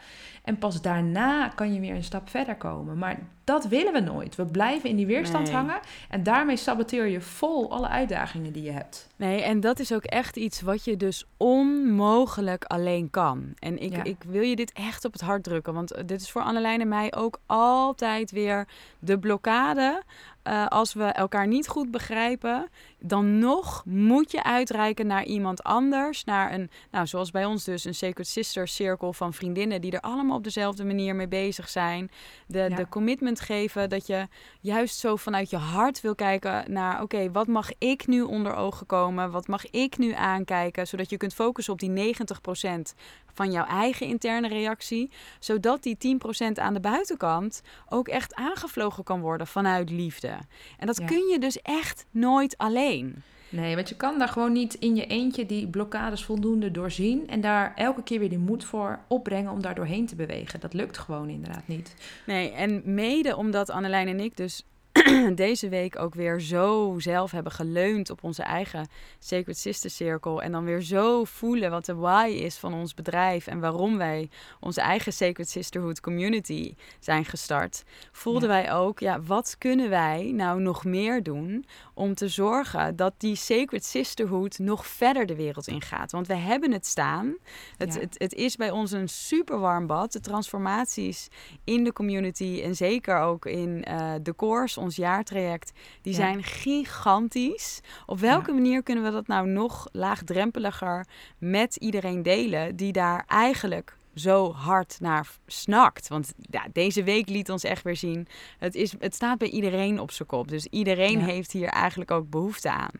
En 0.45 0.57
pas 0.57 0.81
daarna 0.81 1.47
kan 1.47 1.73
je 1.73 1.79
weer 1.79 1.95
een 1.95 2.03
stap 2.03 2.29
verder 2.29 2.55
komen. 2.55 2.97
Maar 2.97 3.19
dat 3.43 3.67
willen 3.67 3.93
we 3.93 3.99
nooit. 3.99 4.35
We 4.35 4.45
blijven 4.45 4.89
in 4.89 4.95
die 4.95 5.05
weerstand 5.05 5.51
hangen. 5.51 5.79
En 6.09 6.23
daarmee 6.23 6.57
saboteer 6.57 7.05
je 7.05 7.21
vol 7.21 7.71
alle 7.71 7.87
uitdagingen 7.87 8.53
die 8.53 8.63
je 8.63 8.71
hebt. 8.71 9.07
Nee, 9.15 9.41
en 9.41 9.59
dat 9.59 9.79
is 9.79 9.93
ook 9.93 10.03
echt 10.03 10.35
iets 10.35 10.61
wat 10.61 10.83
je 10.83 10.97
dus 10.97 11.25
onmogelijk 11.37 12.63
alleen 12.63 13.09
kan. 13.09 13.53
En 13.59 13.81
ik, 13.81 13.97
ik 14.03 14.23
wil 14.27 14.41
je 14.41 14.55
dit 14.55 14.71
echt 14.73 15.05
op 15.05 15.13
het 15.13 15.21
hart 15.21 15.43
drukken. 15.43 15.73
Want 15.73 16.07
dit 16.07 16.21
is 16.21 16.31
voor 16.31 16.41
Annelijn 16.41 16.81
en 16.81 16.87
mij 16.87 17.13
ook 17.15 17.39
altijd 17.45 18.31
weer 18.31 18.67
de 18.99 19.19
blokkade 19.19 20.03
uh, 20.47 20.67
als 20.67 20.93
we 20.93 21.03
elkaar 21.03 21.47
niet 21.47 21.67
goed 21.67 21.91
begrijpen, 21.91 22.69
dan 22.99 23.39
nog 23.39 23.83
moet 23.85 24.31
je 24.31 24.43
uitreiken 24.43 25.07
naar 25.07 25.23
iemand 25.23 25.63
anders. 25.63 26.23
Naar 26.23 26.53
een, 26.53 26.69
nou, 26.91 27.07
zoals 27.07 27.31
bij 27.31 27.45
ons 27.45 27.63
dus, 27.63 27.85
een 27.85 27.95
Sacred 27.95 28.27
Sister 28.27 28.67
cirkel 28.67 29.13
van 29.13 29.33
vriendinnen 29.33 29.81
die 29.81 29.91
er 29.91 29.99
allemaal 29.99 30.37
op 30.37 30.43
dezelfde 30.43 30.85
manier 30.85 31.15
mee 31.15 31.27
bezig 31.27 31.69
zijn. 31.69 32.11
De, 32.47 32.71
de 32.75 32.89
commitment 32.89 33.39
geven 33.39 33.89
dat 33.89 34.07
je 34.07 34.27
juist 34.61 34.99
zo 34.99 35.15
vanuit 35.15 35.49
je 35.49 35.57
hart 35.57 36.01
wil 36.01 36.15
kijken 36.15 36.71
naar, 36.71 37.01
oké, 37.01 37.31
wat 37.31 37.47
mag 37.47 37.69
ik 37.77 38.07
nu 38.07 38.21
onder 38.21 38.55
ogen 38.55 38.85
komen? 38.85 39.31
Wat 39.31 39.47
mag 39.47 39.69
ik 39.69 39.97
nu 39.97 40.13
aankijken? 40.13 40.87
Zodat 40.87 41.09
je 41.09 41.17
kunt 41.17 41.33
focussen 41.33 41.73
op 41.73 41.79
die 41.79 42.15
90% 42.15 42.95
van 43.35 43.51
jouw 43.51 43.65
eigen 43.65 44.07
interne 44.07 44.47
reactie, 44.47 45.11
zodat 45.39 45.83
die 45.83 46.17
10% 46.47 46.51
aan 46.53 46.73
de 46.73 46.79
buitenkant 46.79 47.61
ook 47.89 48.07
echt 48.07 48.35
aangevlogen 48.35 49.03
kan 49.03 49.21
worden 49.21 49.47
vanuit 49.47 49.89
liefde. 49.89 50.34
En 50.77 50.87
dat 50.87 51.05
kun 51.05 51.27
je 51.27 51.39
dus 51.39 51.61
echt 51.61 52.05
nooit 52.11 52.57
alleen. 52.57 53.23
Nee, 53.49 53.75
want 53.75 53.89
je 53.89 53.95
kan 53.95 54.19
daar 54.19 54.27
gewoon 54.27 54.51
niet 54.51 54.73
in 54.73 54.95
je 54.95 55.05
eentje 55.05 55.45
die 55.45 55.67
blokkades 55.67 56.23
voldoende 56.23 56.71
doorzien 56.71 57.27
en 57.29 57.41
daar 57.41 57.73
elke 57.75 58.03
keer 58.03 58.19
weer 58.19 58.29
die 58.29 58.37
moed 58.37 58.65
voor 58.65 58.99
opbrengen 59.07 59.51
om 59.51 59.61
daar 59.61 59.75
doorheen 59.75 60.05
te 60.05 60.15
bewegen. 60.15 60.59
Dat 60.59 60.73
lukt 60.73 60.97
gewoon 60.97 61.29
inderdaad 61.29 61.67
niet. 61.67 61.95
Nee, 62.25 62.51
en 62.51 62.81
mede 62.85 63.35
omdat 63.35 63.69
Annelijn 63.69 64.07
en 64.07 64.19
ik 64.19 64.37
dus 64.37 64.63
deze 65.35 65.69
week 65.69 65.99
ook 65.99 66.13
weer 66.13 66.41
zo 66.41 66.95
zelf 66.97 67.31
hebben 67.31 67.51
geleund 67.51 68.09
op 68.09 68.23
onze 68.23 68.43
eigen 68.43 68.87
Sacred 69.19 69.57
Sister 69.57 69.89
Circle. 69.89 70.41
En 70.41 70.51
dan 70.51 70.63
weer 70.63 70.81
zo 70.81 71.23
voelen 71.23 71.71
wat 71.71 71.85
de 71.85 71.95
why 71.95 72.39
is 72.41 72.57
van 72.57 72.73
ons 72.73 72.93
bedrijf. 72.93 73.47
En 73.47 73.59
waarom 73.59 73.97
wij 73.97 74.29
onze 74.59 74.81
eigen 74.81 75.13
Sacred 75.13 75.49
Sisterhood 75.49 75.99
community 75.99 76.75
zijn 76.99 77.25
gestart. 77.25 77.83
Voelden 78.11 78.49
wij 78.49 78.73
ook, 78.73 78.99
ja, 78.99 79.21
wat 79.21 79.55
kunnen 79.57 79.89
wij 79.89 80.31
nou 80.33 80.61
nog 80.61 80.85
meer 80.85 81.23
doen 81.23 81.65
om 81.93 82.13
te 82.13 82.27
zorgen 82.27 82.95
dat 82.95 83.13
die 83.17 83.35
Sacred 83.35 83.85
Sisterhood 83.85 84.59
nog 84.59 84.87
verder 84.87 85.25
de 85.25 85.35
wereld 85.35 85.67
ingaat. 85.67 86.11
Want 86.11 86.27
we 86.27 86.35
hebben 86.35 86.71
het 86.71 86.85
staan. 86.85 87.35
Het, 87.77 87.99
het, 87.99 88.15
het 88.17 88.33
is 88.33 88.55
bij 88.55 88.71
ons 88.71 88.91
een 88.91 89.09
super 89.09 89.59
warm 89.59 89.87
bad. 89.87 90.11
De 90.11 90.19
transformaties 90.19 91.27
in 91.63 91.83
de 91.83 91.93
community 91.93 92.61
en 92.63 92.75
zeker 92.75 93.19
ook 93.19 93.45
in 93.45 93.85
uh, 93.89 94.13
de 94.21 94.35
course 94.35 94.79
ons 94.79 94.94
jaartraject, 94.95 95.71
die 96.01 96.13
zijn 96.13 96.43
gigantisch. 96.43 97.79
Op 98.05 98.19
welke 98.19 98.51
manier 98.51 98.83
kunnen 98.83 99.03
we 99.03 99.11
dat 99.11 99.27
nou 99.27 99.47
nog 99.47 99.87
laagdrempeliger 99.91 101.05
met 101.37 101.75
iedereen 101.75 102.23
delen 102.23 102.75
die 102.75 102.91
daar 102.91 103.23
eigenlijk 103.27 103.97
zo 104.15 104.53
hard 104.53 104.97
naar 104.99 105.27
snakt. 105.47 106.07
Want 106.07 106.33
ja, 106.37 106.65
deze 106.73 107.03
week 107.03 107.29
liet 107.29 107.49
ons 107.49 107.63
echt 107.63 107.83
weer 107.83 107.95
zien, 107.95 108.27
het, 108.57 108.75
is, 108.75 108.93
het 108.99 109.15
staat 109.15 109.37
bij 109.37 109.49
iedereen 109.49 109.99
op 109.99 110.11
zijn 110.11 110.27
kop. 110.27 110.47
Dus 110.47 110.65
iedereen 110.65 111.21
heeft 111.21 111.51
hier 111.51 111.67
eigenlijk 111.67 112.11
ook 112.11 112.29
behoefte 112.29 112.71
aan. 112.71 112.91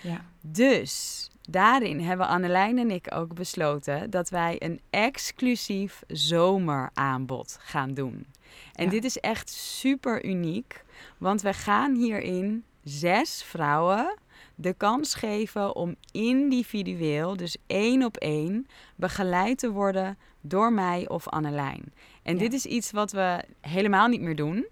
Ja. 0.00 0.24
Dus 0.40 1.28
daarin 1.40 2.00
hebben 2.00 2.28
Annelijn 2.28 2.78
en 2.78 2.90
ik 2.90 3.14
ook 3.14 3.34
besloten 3.34 4.10
dat 4.10 4.28
wij 4.28 4.56
een 4.58 4.80
exclusief 4.90 6.02
zomeraanbod 6.06 7.58
gaan 7.60 7.94
doen. 7.94 8.26
En 8.72 8.88
dit 8.88 9.04
is 9.04 9.18
echt 9.18 9.50
super 9.50 10.24
uniek, 10.24 10.84
want 11.18 11.42
we 11.42 11.52
gaan 11.52 11.94
hierin 11.94 12.64
zes 12.82 13.42
vrouwen 13.42 14.18
de 14.54 14.74
kans 14.74 15.14
geven 15.14 15.76
om 15.76 15.94
individueel, 16.12 17.36
dus 17.36 17.56
één 17.66 18.04
op 18.04 18.16
één, 18.16 18.66
begeleid 18.96 19.58
te 19.58 19.70
worden 19.70 20.18
door 20.40 20.72
mij 20.72 21.08
of 21.08 21.28
Annelijn. 21.28 21.92
En 22.22 22.38
dit 22.38 22.52
is 22.52 22.66
iets 22.66 22.90
wat 22.90 23.12
we 23.12 23.44
helemaal 23.60 24.08
niet 24.08 24.20
meer 24.20 24.36
doen. 24.36 24.66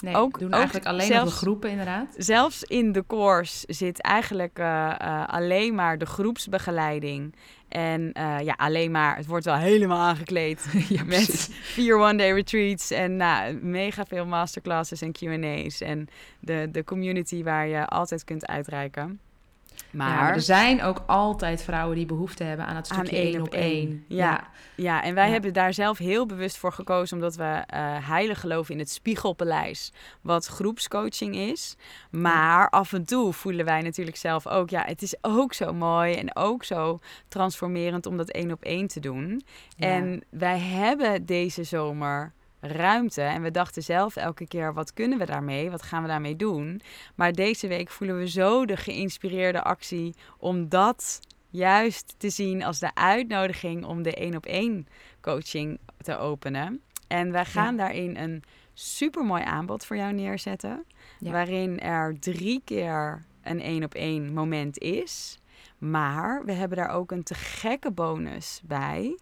Nee, 0.00 0.14
ook, 0.14 0.38
doen 0.38 0.52
eigenlijk 0.52 0.86
alleen 0.86 1.06
zelfs, 1.06 1.30
de 1.30 1.36
groepen 1.36 1.70
inderdaad. 1.70 2.14
Zelfs 2.16 2.62
in 2.62 2.92
de 2.92 3.04
course 3.06 3.64
zit 3.68 4.00
eigenlijk 4.00 4.58
uh, 4.58 4.94
uh, 5.02 5.26
alleen 5.26 5.74
maar 5.74 5.98
de 5.98 6.06
groepsbegeleiding. 6.06 7.34
En 7.68 8.00
uh, 8.18 8.40
ja, 8.40 8.54
alleen 8.56 8.90
maar, 8.90 9.16
het 9.16 9.26
wordt 9.26 9.44
wel 9.44 9.56
helemaal 9.56 10.00
aangekleed 10.00 10.66
ja, 10.88 11.04
met 11.04 11.48
vier 11.62 11.98
one-day 11.98 12.32
retreats 12.32 12.90
en 12.90 13.16
nou, 13.16 13.54
mega 13.62 14.04
veel 14.04 14.26
masterclasses 14.26 15.00
en 15.00 15.12
Q&A's. 15.12 15.80
En 15.80 16.08
de, 16.40 16.68
de 16.72 16.84
community 16.84 17.42
waar 17.42 17.66
je 17.66 17.86
altijd 17.86 18.24
kunt 18.24 18.46
uitreiken. 18.46 19.20
Maar, 19.94 20.34
er 20.34 20.40
zijn 20.40 20.82
ook 20.82 21.02
altijd 21.06 21.62
vrouwen 21.62 21.96
die 21.96 22.06
behoefte 22.06 22.44
hebben 22.44 22.66
aan 22.66 22.76
het 22.76 22.86
stukje 22.86 23.16
één 23.16 23.40
op 23.40 23.52
één. 23.52 24.04
Ja. 24.08 24.48
ja. 24.74 25.02
en 25.02 25.14
wij 25.14 25.30
hebben 25.30 25.52
daar 25.52 25.74
zelf 25.74 25.98
heel 25.98 26.26
bewust 26.26 26.56
voor 26.56 26.72
gekozen, 26.72 27.16
omdat 27.16 27.36
we 27.36 27.42
uh, 27.44 28.08
heilig 28.08 28.40
geloven 28.40 28.74
in 28.74 28.80
het 28.80 28.90
spiegelpaleis, 28.90 29.92
wat 30.20 30.46
groepscoaching 30.46 31.36
is. 31.36 31.76
Maar 32.10 32.70
af 32.70 32.92
en 32.92 33.04
toe 33.04 33.32
voelen 33.32 33.64
wij 33.64 33.82
natuurlijk 33.82 34.16
zelf 34.16 34.46
ook, 34.46 34.70
ja, 34.70 34.82
het 34.86 35.02
is 35.02 35.16
ook 35.20 35.52
zo 35.52 35.72
mooi 35.72 36.14
en 36.14 36.36
ook 36.36 36.64
zo 36.64 37.00
transformerend 37.28 38.06
om 38.06 38.16
dat 38.16 38.30
één 38.30 38.52
op 38.52 38.62
één 38.62 38.86
te 38.86 39.00
doen. 39.00 39.44
En 39.78 40.24
wij 40.30 40.58
hebben 40.58 41.26
deze 41.26 41.64
zomer 41.64 42.32
ruimte. 42.66 43.22
En 43.22 43.42
we 43.42 43.50
dachten 43.50 43.82
zelf 43.82 44.16
elke 44.16 44.46
keer, 44.46 44.74
wat 44.74 44.92
kunnen 44.92 45.18
we 45.18 45.26
daarmee? 45.26 45.70
Wat 45.70 45.82
gaan 45.82 46.02
we 46.02 46.08
daarmee 46.08 46.36
doen? 46.36 46.80
Maar 47.14 47.32
deze 47.32 47.68
week 47.68 47.90
voelen 47.90 48.18
we 48.18 48.28
zo 48.28 48.66
de 48.66 48.76
geïnspireerde 48.76 49.62
actie 49.62 50.14
om 50.38 50.68
dat 50.68 51.20
juist 51.50 52.14
te 52.18 52.30
zien 52.30 52.62
als 52.62 52.78
de 52.78 52.94
uitnodiging 52.94 53.84
om 53.84 54.02
de 54.02 54.14
één 54.14 54.36
op 54.36 54.46
één 54.46 54.86
coaching 55.20 55.78
te 55.98 56.18
openen. 56.18 56.80
En 57.08 57.32
wij 57.32 57.44
gaan 57.44 57.76
daarin 57.76 58.16
een 58.16 58.42
supermooi 58.72 59.42
aanbod 59.42 59.86
voor 59.86 59.96
jou 59.96 60.12
neerzetten. 60.12 60.84
Waarin 61.18 61.80
er 61.80 62.18
drie 62.18 62.62
keer 62.64 63.24
een 63.42 63.60
één 63.60 63.84
op 63.84 63.94
één 63.94 64.32
moment 64.32 64.78
is. 64.78 65.38
Maar 65.78 66.44
we 66.44 66.52
hebben 66.52 66.78
daar 66.78 66.90
ook 66.90 67.10
een 67.10 67.22
te 67.22 67.34
gekke 67.34 67.90
bonus 67.90 68.60
bij. 68.64 69.18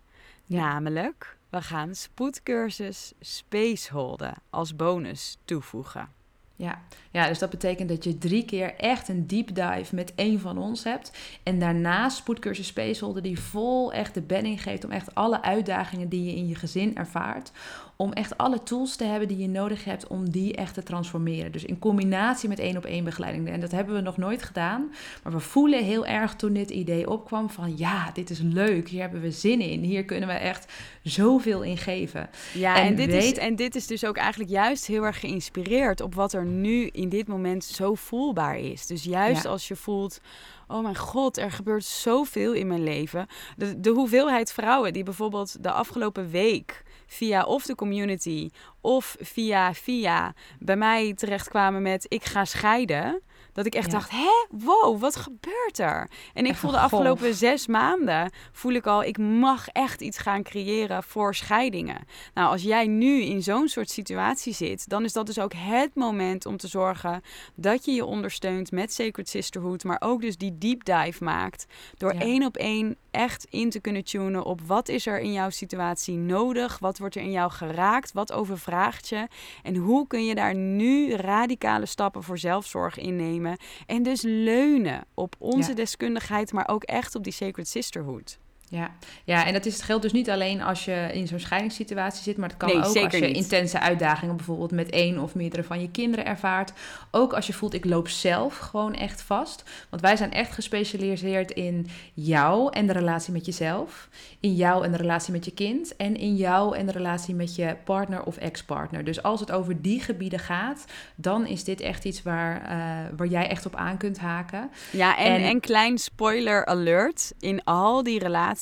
Namelijk 0.47 1.39
we 1.53 1.63
gaan 1.63 1.95
spoedcursus 1.95 3.13
Spaceholden 3.21 4.35
als 4.51 4.77
bonus 4.77 5.39
toevoegen. 5.45 6.09
Ja. 6.57 6.83
ja, 7.11 7.29
dus 7.29 7.39
dat 7.39 7.51
betekent 7.51 7.89
dat 7.89 8.05
je 8.05 8.19
drie 8.19 8.45
keer 8.45 8.75
echt 8.75 9.09
een 9.09 9.27
deep 9.27 9.55
dive 9.55 9.95
met 9.95 10.15
één 10.15 10.41
van 10.41 10.59
ons 10.59 10.85
hebt. 10.85 11.13
En 11.43 11.59
daarnaast 11.59 12.17
spoedcursus 12.17 12.67
Spaceholder 12.67 13.23
die 13.23 13.41
vol 13.41 13.93
echt 13.93 14.15
de 14.15 14.23
bedding 14.23 14.63
geeft 14.63 14.85
om 14.85 14.91
echt 14.91 15.15
alle 15.15 15.43
uitdagingen 15.43 16.09
die 16.09 16.25
je 16.25 16.35
in 16.35 16.49
je 16.49 16.55
gezin 16.55 16.97
ervaart. 16.97 17.53
Om 17.97 18.13
echt 18.13 18.39
alle 18.39 18.63
tools 18.63 18.97
te 18.97 19.05
hebben 19.05 19.29
die 19.29 19.39
je 19.39 19.49
nodig 19.49 19.85
hebt 19.85 20.07
om 20.07 20.31
die 20.31 20.55
echt 20.55 20.75
te 20.75 20.83
transformeren. 20.83 21.53
Dus 21.53 21.65
in 21.65 21.79
combinatie 21.79 22.49
met 22.49 22.59
één 22.59 22.77
op 22.77 22.85
één 22.85 23.05
begeleiding. 23.05 23.49
En 23.49 23.61
dat 23.61 23.71
hebben 23.71 23.95
we 23.95 24.01
nog 24.01 24.17
nooit 24.17 24.43
gedaan. 24.43 24.93
Maar 25.23 25.33
we 25.33 25.41
voelen 25.41 25.85
heel 25.85 26.07
erg 26.07 26.35
toen 26.35 26.53
dit 26.53 26.71
idee 26.71 27.11
opkwam 27.11 27.51
van 27.51 27.77
ja, 27.77 28.11
dit 28.13 28.31
is 28.31 28.39
leuk. 28.39 28.89
Hier 28.89 29.01
hebben 29.01 29.21
we 29.21 29.31
zin 29.31 29.61
in. 29.61 29.81
Hier 29.81 30.05
kunnen 30.05 30.29
we 30.29 30.35
echt 30.35 30.73
zoveel 31.03 31.63
in 31.63 31.77
geven. 31.77 32.31
Ja, 32.55 32.77
en, 32.77 32.95
dit, 32.95 33.13
is, 33.13 33.33
en 33.33 33.57
dit 33.57 33.75
is 33.75 33.87
dus 33.87 34.05
ook 34.05 34.17
eigenlijk 34.17 34.51
juist 34.51 34.87
heel 34.87 35.05
erg 35.05 35.21
geïnspireerd 35.21 36.01
op 36.01 36.15
wat 36.15 36.33
er 36.33 36.45
nu 36.45 36.87
in 36.87 37.09
dit 37.09 37.27
moment 37.29 37.65
zo 37.65 37.95
voelbaar 37.95 38.59
is. 38.59 38.87
Dus 38.87 39.05
juist 39.05 39.47
als 39.47 39.69
je 39.69 39.77
voelt, 39.77 40.21
oh 40.69 40.83
mijn 40.83 40.97
god, 40.97 41.39
er 41.39 41.51
gebeurt 41.51 41.85
zoveel 41.85 42.53
in 42.53 42.67
mijn 42.67 42.83
leven. 42.83 43.27
De, 43.57 43.81
de 43.81 43.91
hoeveelheid 43.91 44.53
vrouwen 44.53 44.93
die 44.93 45.03
bijvoorbeeld 45.03 45.63
de 45.63 45.71
afgelopen 45.71 46.31
week 46.31 46.83
via 47.13 47.45
of 47.45 47.67
de 47.67 47.75
community 47.75 48.51
of 48.81 49.17
via 49.21 49.75
via 49.75 50.35
bij 50.59 50.77
mij 50.77 51.15
terechtkwamen 51.15 51.83
met 51.83 52.07
ik 52.09 52.25
ga 52.25 52.45
scheiden. 52.45 53.23
Dat 53.53 53.67
ik 53.67 53.75
echt 53.75 53.91
dacht, 53.91 54.11
hè, 54.11 54.47
wow, 54.51 55.01
wat 55.01 55.17
gebeurt 55.17 55.79
er? 55.79 56.11
En 56.35 56.47
ik 56.47 56.55
voel 56.55 56.71
de 56.71 56.79
afgelopen 56.89 57.35
zes 57.35 57.67
maanden, 57.67 58.31
voel 58.53 58.73
ik 58.73 58.87
al, 58.87 59.05
ik 59.05 59.19
mag 59.19 59.69
echt 59.69 60.01
iets 60.01 60.19
gaan 60.19 60.43
creëren 60.43 61.03
voor 61.03 61.35
scheidingen. 61.35 62.07
Nou, 62.35 62.51
als 62.51 62.63
jij 62.63 62.87
nu 62.87 63.23
in 63.23 63.43
zo'n 63.43 63.69
soort 63.69 63.91
situatie 63.91 64.55
zit, 64.55 64.89
dan 64.89 65.05
is 65.05 65.13
dat 65.13 65.27
dus 65.27 65.39
ook 65.39 65.53
het 65.57 65.95
moment 65.95 66.47
om 66.47 66.57
te 66.57 66.69
zorgen 66.69 67.23
dat 67.55 67.85
je 67.85 67.93
je 67.93 68.05
ondersteunt 68.05 68.71
met 68.71 68.93
Sacred 68.93 69.29
Sisterhood, 69.29 69.85
maar 69.85 70.01
ook 70.01 70.21
dus 70.21 70.37
die 70.37 70.59
deep 70.59 70.85
dive 70.85 71.25
maakt. 71.25 71.67
Door 71.97 72.11
één 72.11 72.45
op 72.45 72.57
één 72.57 72.97
echt 73.11 73.47
in 73.51 73.71
te 73.71 73.81
kunnen 73.81 74.05
tunen 74.05 74.45
op 74.45 74.61
wat 74.61 74.89
is 74.89 75.07
er 75.07 75.21
in 75.21 75.33
jouw 75.33 75.51
situatie 75.51 76.17
nodig, 76.17 76.79
wat 76.79 76.99
wordt 76.99 77.15
er 77.15 77.23
in 77.23 77.31
jou 77.31 77.51
geraakt, 77.51 78.13
wat 78.13 78.33
overvraagt 78.33 79.09
je 79.09 79.27
en 79.63 79.77
hoe 79.77 80.07
kun 80.07 80.25
je 80.25 80.35
daar 80.35 80.55
nu 80.55 81.15
radicale 81.15 81.87
stappen 81.87 82.23
voor 82.23 82.39
zelfzorg 82.39 82.99
innemen 82.99 83.42
en 83.87 84.03
dus 84.03 84.23
leunen 84.23 85.05
op 85.15 85.35
onze 85.39 85.75
deskundigheid, 85.75 86.53
maar 86.53 86.69
ook 86.69 86.83
echt 86.83 87.15
op 87.15 87.25
die 87.25 87.33
Sacred 87.33 87.69
Sisterhood. 87.69 88.39
Ja. 88.73 88.91
ja, 89.25 89.47
en 89.47 89.53
dat 89.53 89.67
is, 89.67 89.75
het 89.75 89.83
geldt 89.83 90.03
dus 90.03 90.13
niet 90.13 90.31
alleen 90.31 90.63
als 90.63 90.85
je 90.85 91.09
in 91.13 91.27
zo'n 91.27 91.39
scheidingssituatie 91.39 92.23
zit, 92.23 92.37
maar 92.37 92.49
het 92.49 92.59
kan 92.59 92.71
ook 92.71 92.85
als 92.85 92.93
je 92.93 93.31
intense 93.31 93.81
uitdagingen 93.81 94.37
bijvoorbeeld 94.37 94.71
met 94.71 94.91
één 94.91 95.19
of 95.19 95.35
meerdere 95.35 95.65
van 95.65 95.81
je 95.81 95.91
kinderen 95.91 96.27
ervaart. 96.27 96.73
Ook 97.11 97.33
als 97.33 97.47
je 97.47 97.53
voelt, 97.53 97.75
ik 97.75 97.85
loop 97.85 98.09
zelf 98.09 98.57
gewoon 98.57 98.95
echt 98.95 99.23
vast. 99.23 99.65
Want 99.91 100.03
wij 100.03 100.17
zijn 100.17 100.33
echt 100.33 100.53
gespecialiseerd 100.53 101.51
in 101.51 101.87
jou 102.15 102.73
en 102.73 102.87
de 102.87 102.93
relatie 102.93 103.33
met 103.33 103.47
jezelf, 103.47 104.09
in 104.41 104.55
jou 104.55 104.85
en 104.85 104.91
de 104.91 104.97
relatie 104.97 105.33
met 105.33 105.45
je 105.45 105.53
kind 105.53 105.97
en 105.97 106.17
in 106.17 106.37
jou 106.37 106.77
en 106.77 106.87
de 106.87 106.93
relatie 106.93 107.35
met 107.35 107.55
je 107.55 107.77
partner 107.85 108.23
of 108.23 108.37
ex-partner. 108.37 109.05
Dus 109.05 109.23
als 109.23 109.41
het 109.41 109.51
over 109.51 109.83
die 109.83 110.01
gebieden 110.01 110.39
gaat, 110.39 110.85
dan 111.15 111.47
is 111.47 111.65
dit 111.65 111.81
echt 111.81 112.05
iets 112.05 112.23
waar, 112.23 112.63
uh, 112.63 113.17
waar 113.17 113.27
jij 113.27 113.49
echt 113.49 113.67
op 113.67 113.77
aan 113.77 113.97
kunt 113.97 114.19
haken. 114.19 114.71
Ja, 114.91 115.19
en, 115.19 115.35
en, 115.35 115.43
en 115.43 115.61
klein 115.61 115.99
spoiler 115.99 116.67
alert, 116.67 117.33
in 117.41 117.65
al 117.65 118.03
die 118.03 118.19
relaties 118.19 118.61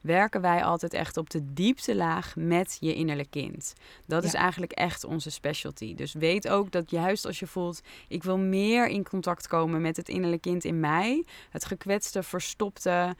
werken 0.00 0.40
wij 0.40 0.64
altijd 0.64 0.94
echt 0.94 1.16
op 1.16 1.30
de 1.30 1.52
diepste 1.52 1.94
laag 1.94 2.36
met 2.36 2.76
je 2.80 2.94
innerlijk 2.94 3.30
kind. 3.30 3.72
Dat 4.06 4.24
is 4.24 4.34
eigenlijk 4.34 4.72
echt 4.72 5.04
onze 5.04 5.30
specialty. 5.30 5.94
Dus 5.94 6.12
weet 6.12 6.48
ook 6.48 6.72
dat 6.72 6.90
juist 6.90 7.26
als 7.26 7.38
je 7.38 7.46
voelt, 7.46 7.80
ik 8.08 8.22
wil 8.22 8.38
meer 8.38 8.88
in 8.88 9.04
contact 9.04 9.48
komen 9.48 9.80
met 9.80 9.96
het 9.96 10.08
innerlijk 10.08 10.42
kind 10.42 10.64
in 10.64 10.80
mij, 10.80 11.24
het 11.50 11.64
gekwetste, 11.64 12.22
verstopte, 12.22 13.16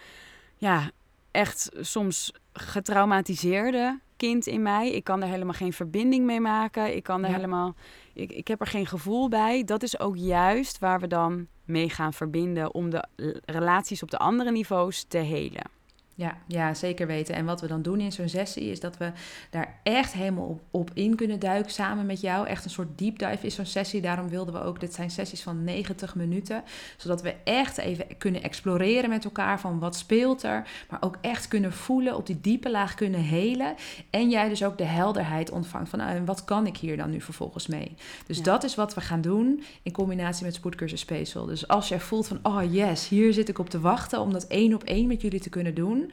ja, 0.56 0.90
echt 1.30 1.70
soms 1.80 2.32
getraumatiseerde 2.52 3.98
kind 4.16 4.46
in 4.46 4.62
mij. 4.62 4.90
Ik 4.90 5.04
kan 5.04 5.22
er 5.22 5.28
helemaal 5.28 5.54
geen 5.54 5.72
verbinding 5.72 6.24
mee 6.24 6.40
maken. 6.40 6.96
Ik 6.96 7.02
kan 7.02 7.24
er 7.24 7.34
helemaal. 7.34 7.74
Ik, 8.12 8.32
ik 8.32 8.48
heb 8.48 8.60
er 8.60 8.66
geen 8.66 8.86
gevoel 8.86 9.28
bij. 9.28 9.64
Dat 9.64 9.82
is 9.82 10.00
ook 10.00 10.16
juist 10.16 10.78
waar 10.78 11.00
we 11.00 11.06
dan 11.06 11.46
mee 11.64 11.90
gaan 11.90 12.12
verbinden 12.12 12.74
om 12.74 12.90
de 12.90 13.04
relaties 13.44 14.02
op 14.02 14.10
de 14.10 14.18
andere 14.18 14.50
niveaus 14.50 15.04
te 15.08 15.18
helen. 15.18 15.79
Ja, 16.20 16.36
ja, 16.46 16.74
zeker 16.74 17.06
weten. 17.06 17.34
En 17.34 17.44
wat 17.44 17.60
we 17.60 17.66
dan 17.66 17.82
doen 17.82 18.00
in 18.00 18.12
zo'n 18.12 18.28
sessie 18.28 18.70
is 18.70 18.80
dat 18.80 18.96
we 18.96 19.12
daar 19.50 19.80
echt 19.82 20.12
helemaal 20.12 20.46
op, 20.46 20.60
op, 20.70 20.90
in 20.94 21.16
kunnen 21.16 21.38
duiken 21.38 21.72
samen 21.72 22.06
met 22.06 22.20
jou. 22.20 22.46
Echt 22.46 22.64
een 22.64 22.70
soort 22.70 22.98
deep 22.98 23.18
dive 23.18 23.46
is 23.46 23.54
zo'n 23.54 23.66
sessie. 23.66 24.00
Daarom 24.00 24.28
wilden 24.28 24.54
we 24.54 24.62
ook, 24.62 24.80
dit 24.80 24.94
zijn 24.94 25.10
sessies 25.10 25.42
van 25.42 25.64
90 25.64 26.14
minuten. 26.14 26.62
Zodat 26.96 27.22
we 27.22 27.34
echt 27.44 27.78
even 27.78 28.06
kunnen 28.18 28.42
exploreren 28.42 29.10
met 29.10 29.24
elkaar 29.24 29.60
van 29.60 29.78
wat 29.78 29.96
speelt 29.96 30.42
er. 30.42 30.68
Maar 30.90 31.02
ook 31.02 31.18
echt 31.20 31.48
kunnen 31.48 31.72
voelen, 31.72 32.16
op 32.16 32.26
die 32.26 32.40
diepe 32.40 32.70
laag 32.70 32.94
kunnen 32.94 33.20
helen. 33.20 33.74
En 34.10 34.30
jij 34.30 34.48
dus 34.48 34.64
ook 34.64 34.78
de 34.78 34.84
helderheid 34.84 35.50
ontvangt 35.50 35.90
van 35.90 36.00
uh, 36.00 36.06
wat 36.24 36.44
kan 36.44 36.66
ik 36.66 36.76
hier 36.76 36.96
dan 36.96 37.10
nu 37.10 37.20
vervolgens 37.20 37.66
mee. 37.66 37.94
Dus 38.26 38.42
dat 38.42 38.64
is 38.64 38.74
wat 38.74 38.94
we 38.94 39.00
gaan 39.00 39.20
doen 39.20 39.62
in 39.82 39.92
combinatie 39.92 40.44
met 40.44 40.54
spoedcursus 40.54 41.00
Special. 41.00 41.46
Dus 41.46 41.68
als 41.68 41.88
jij 41.88 42.00
voelt 42.00 42.26
van, 42.26 42.38
oh 42.42 42.72
yes, 42.72 43.08
hier 43.08 43.32
zit 43.32 43.48
ik 43.48 43.58
op 43.58 43.70
te 43.70 43.80
wachten 43.80 44.20
om 44.20 44.32
dat 44.32 44.46
één 44.46 44.74
op 44.74 44.84
één 44.84 45.06
met 45.06 45.20
jullie 45.20 45.40
te 45.40 45.48
kunnen 45.48 45.74
doen 45.74 46.09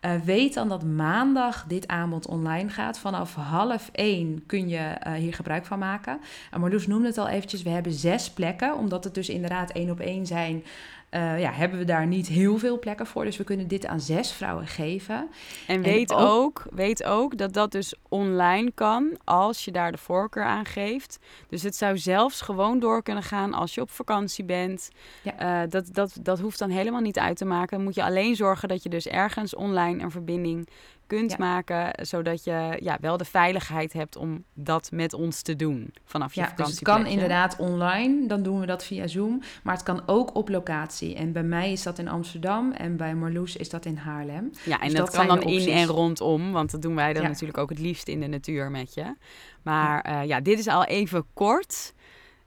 uh, 0.00 0.14
weet 0.24 0.54
dan 0.54 0.68
dat 0.68 0.84
maandag 0.84 1.64
dit 1.68 1.88
aanbod 1.88 2.26
online 2.26 2.68
gaat. 2.68 2.98
Vanaf 2.98 3.34
half 3.34 3.88
één 3.92 4.46
kun 4.46 4.68
je 4.68 4.96
uh, 5.06 5.12
hier 5.12 5.34
gebruik 5.34 5.66
van 5.66 5.78
maken. 5.78 6.20
En 6.50 6.60
Marloes 6.60 6.86
noemde 6.86 7.06
het 7.06 7.18
al 7.18 7.28
eventjes. 7.28 7.62
We 7.62 7.70
hebben 7.70 7.92
zes 7.92 8.30
plekken, 8.30 8.76
omdat 8.76 9.04
het 9.04 9.14
dus 9.14 9.28
inderdaad 9.28 9.70
één 9.70 9.90
op 9.90 10.00
één 10.00 10.26
zijn 10.26 10.64
uh, 11.10 11.40
ja, 11.40 11.52
hebben 11.52 11.78
we 11.78 11.84
daar 11.84 12.06
niet 12.06 12.26
heel 12.26 12.58
veel 12.58 12.78
plekken 12.78 13.06
voor. 13.06 13.24
Dus 13.24 13.36
we 13.36 13.44
kunnen 13.44 13.68
dit 13.68 13.86
aan 13.86 14.00
zes 14.00 14.32
vrouwen 14.32 14.66
geven. 14.66 15.28
En 15.66 15.82
weet, 15.82 16.12
ook, 16.12 16.62
weet 16.70 17.04
ook 17.04 17.36
dat 17.36 17.52
dat 17.52 17.72
dus 17.72 17.94
online 18.08 18.72
kan 18.74 19.18
als 19.24 19.64
je 19.64 19.70
daar 19.70 19.92
de 19.92 19.98
voorkeur 19.98 20.44
aan 20.44 20.64
geeft. 20.64 21.18
Dus 21.48 21.62
het 21.62 21.76
zou 21.76 21.98
zelfs 21.98 22.40
gewoon 22.40 22.78
door 22.78 23.02
kunnen 23.02 23.22
gaan 23.22 23.54
als 23.54 23.74
je 23.74 23.80
op 23.80 23.90
vakantie 23.90 24.44
bent. 24.44 24.90
Ja. 25.22 25.62
Uh, 25.62 25.70
dat, 25.70 25.88
dat, 25.92 26.16
dat 26.22 26.38
hoeft 26.40 26.58
dan 26.58 26.70
helemaal 26.70 27.00
niet 27.00 27.18
uit 27.18 27.36
te 27.36 27.44
maken. 27.44 27.76
Dan 27.76 27.86
moet 27.86 27.94
je 27.94 28.04
alleen 28.04 28.36
zorgen 28.36 28.68
dat 28.68 28.82
je 28.82 28.88
dus 28.88 29.06
ergens 29.06 29.54
online 29.54 30.02
een 30.02 30.10
verbinding 30.10 30.68
kunt 31.10 31.38
maken, 31.38 32.06
zodat 32.06 32.44
je 32.44 32.78
ja, 32.80 32.98
wel 33.00 33.16
de 33.16 33.24
veiligheid 33.24 33.92
hebt 33.92 34.16
om 34.16 34.44
dat 34.54 34.90
met 34.92 35.12
ons 35.12 35.42
te 35.42 35.56
doen 35.56 35.94
vanaf 36.04 36.34
je 36.34 36.40
ja, 36.40 36.52
Dus 36.56 36.70
het 36.70 36.82
kan 36.82 37.06
inderdaad 37.06 37.56
online, 37.56 38.26
dan 38.26 38.42
doen 38.42 38.60
we 38.60 38.66
dat 38.66 38.84
via 38.84 39.06
Zoom, 39.06 39.42
maar 39.62 39.74
het 39.74 39.82
kan 39.82 40.02
ook 40.06 40.34
op 40.34 40.48
locatie. 40.48 41.14
En 41.14 41.32
bij 41.32 41.42
mij 41.42 41.72
is 41.72 41.82
dat 41.82 41.98
in 41.98 42.08
Amsterdam 42.08 42.72
en 42.72 42.96
bij 42.96 43.14
Marloes 43.14 43.56
is 43.56 43.68
dat 43.68 43.84
in 43.84 43.96
Haarlem. 43.96 44.50
Ja, 44.64 44.80
en 44.80 44.88
dus 44.88 44.98
dat, 44.98 45.10
kan 45.10 45.26
dan 45.26 45.42
in 45.42 45.68
en 45.68 45.86
rondom, 45.86 46.52
want 46.52 46.70
dat 46.70 46.82
doen 46.82 46.94
wij 46.94 47.12
dan 47.12 47.22
natuurlijk 47.22 47.58
ook 47.58 47.70
het 47.70 47.78
liefst 47.78 48.08
in 48.08 48.20
de 48.20 48.26
natuur 48.26 48.70
met 48.70 48.94
je. 48.94 49.14
Maar 49.62 50.10
ja, 50.10 50.22
uh, 50.22 50.28
ja 50.28 50.40
dit 50.40 50.58
is 50.58 50.66
al 50.66 50.84
even 50.84 51.24
kort. 51.32 51.94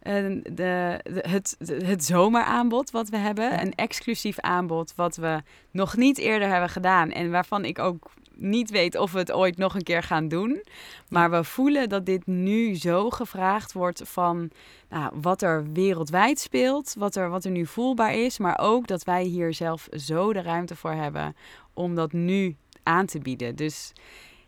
Uh, 0.03 0.13
de, 0.13 0.51
de, 0.53 0.99
het, 1.29 1.55
het 1.85 2.03
zomeraanbod 2.03 2.91
wat 2.91 3.09
we 3.09 3.17
hebben. 3.17 3.61
Een 3.61 3.75
exclusief 3.75 4.39
aanbod 4.39 4.93
wat 4.95 5.15
we 5.15 5.41
nog 5.71 5.95
niet 5.95 6.17
eerder 6.17 6.49
hebben 6.49 6.69
gedaan. 6.69 7.11
En 7.11 7.31
waarvan 7.31 7.65
ik 7.65 7.79
ook 7.79 8.11
niet 8.43 8.69
weet 8.69 8.97
of 8.97 9.11
we 9.11 9.19
het 9.19 9.31
ooit 9.31 9.57
nog 9.57 9.75
een 9.75 9.83
keer 9.83 10.03
gaan 10.03 10.27
doen. 10.27 10.63
Maar 11.09 11.31
we 11.31 11.43
voelen 11.43 11.89
dat 11.89 12.05
dit 12.05 12.27
nu 12.27 12.75
zo 12.75 13.09
gevraagd 13.09 13.73
wordt 13.73 14.01
van 14.05 14.49
nou, 14.89 15.11
wat 15.21 15.41
er 15.41 15.71
wereldwijd 15.71 16.39
speelt, 16.39 16.93
wat 16.97 17.15
er, 17.15 17.29
wat 17.29 17.45
er 17.45 17.51
nu 17.51 17.65
voelbaar 17.65 18.13
is. 18.13 18.37
Maar 18.37 18.59
ook 18.61 18.87
dat 18.87 19.03
wij 19.03 19.23
hier 19.23 19.53
zelf 19.53 19.87
zo 19.91 20.33
de 20.33 20.41
ruimte 20.41 20.75
voor 20.75 20.93
hebben 20.93 21.35
om 21.73 21.95
dat 21.95 22.11
nu 22.11 22.55
aan 22.83 23.05
te 23.05 23.19
bieden. 23.19 23.55
Dus 23.55 23.93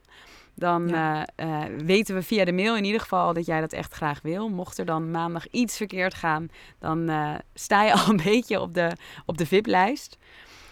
dan 0.60 0.94
eh, 0.94 1.22
eh, 1.36 1.62
weten 1.84 2.14
we 2.14 2.22
via 2.22 2.44
de 2.44 2.52
mail 2.52 2.76
in 2.76 2.84
ieder 2.84 3.00
geval 3.00 3.32
dat 3.32 3.46
jij 3.46 3.60
dat 3.60 3.72
echt 3.72 3.92
graag 3.92 4.20
wil. 4.22 4.48
Mocht 4.48 4.78
er 4.78 4.84
dan 4.84 5.10
maandag 5.10 5.48
iets 5.50 5.76
verkeerd 5.76 6.14
gaan, 6.14 6.48
dan 6.78 7.10
uh, 7.10 7.34
sta 7.54 7.82
je 7.82 7.92
al 7.92 8.08
een 8.08 8.20
beetje 8.30 8.60
op 8.60 8.74
de, 8.74 8.90
op 9.26 9.38
de 9.38 9.46
VIP-lijst. 9.46 10.18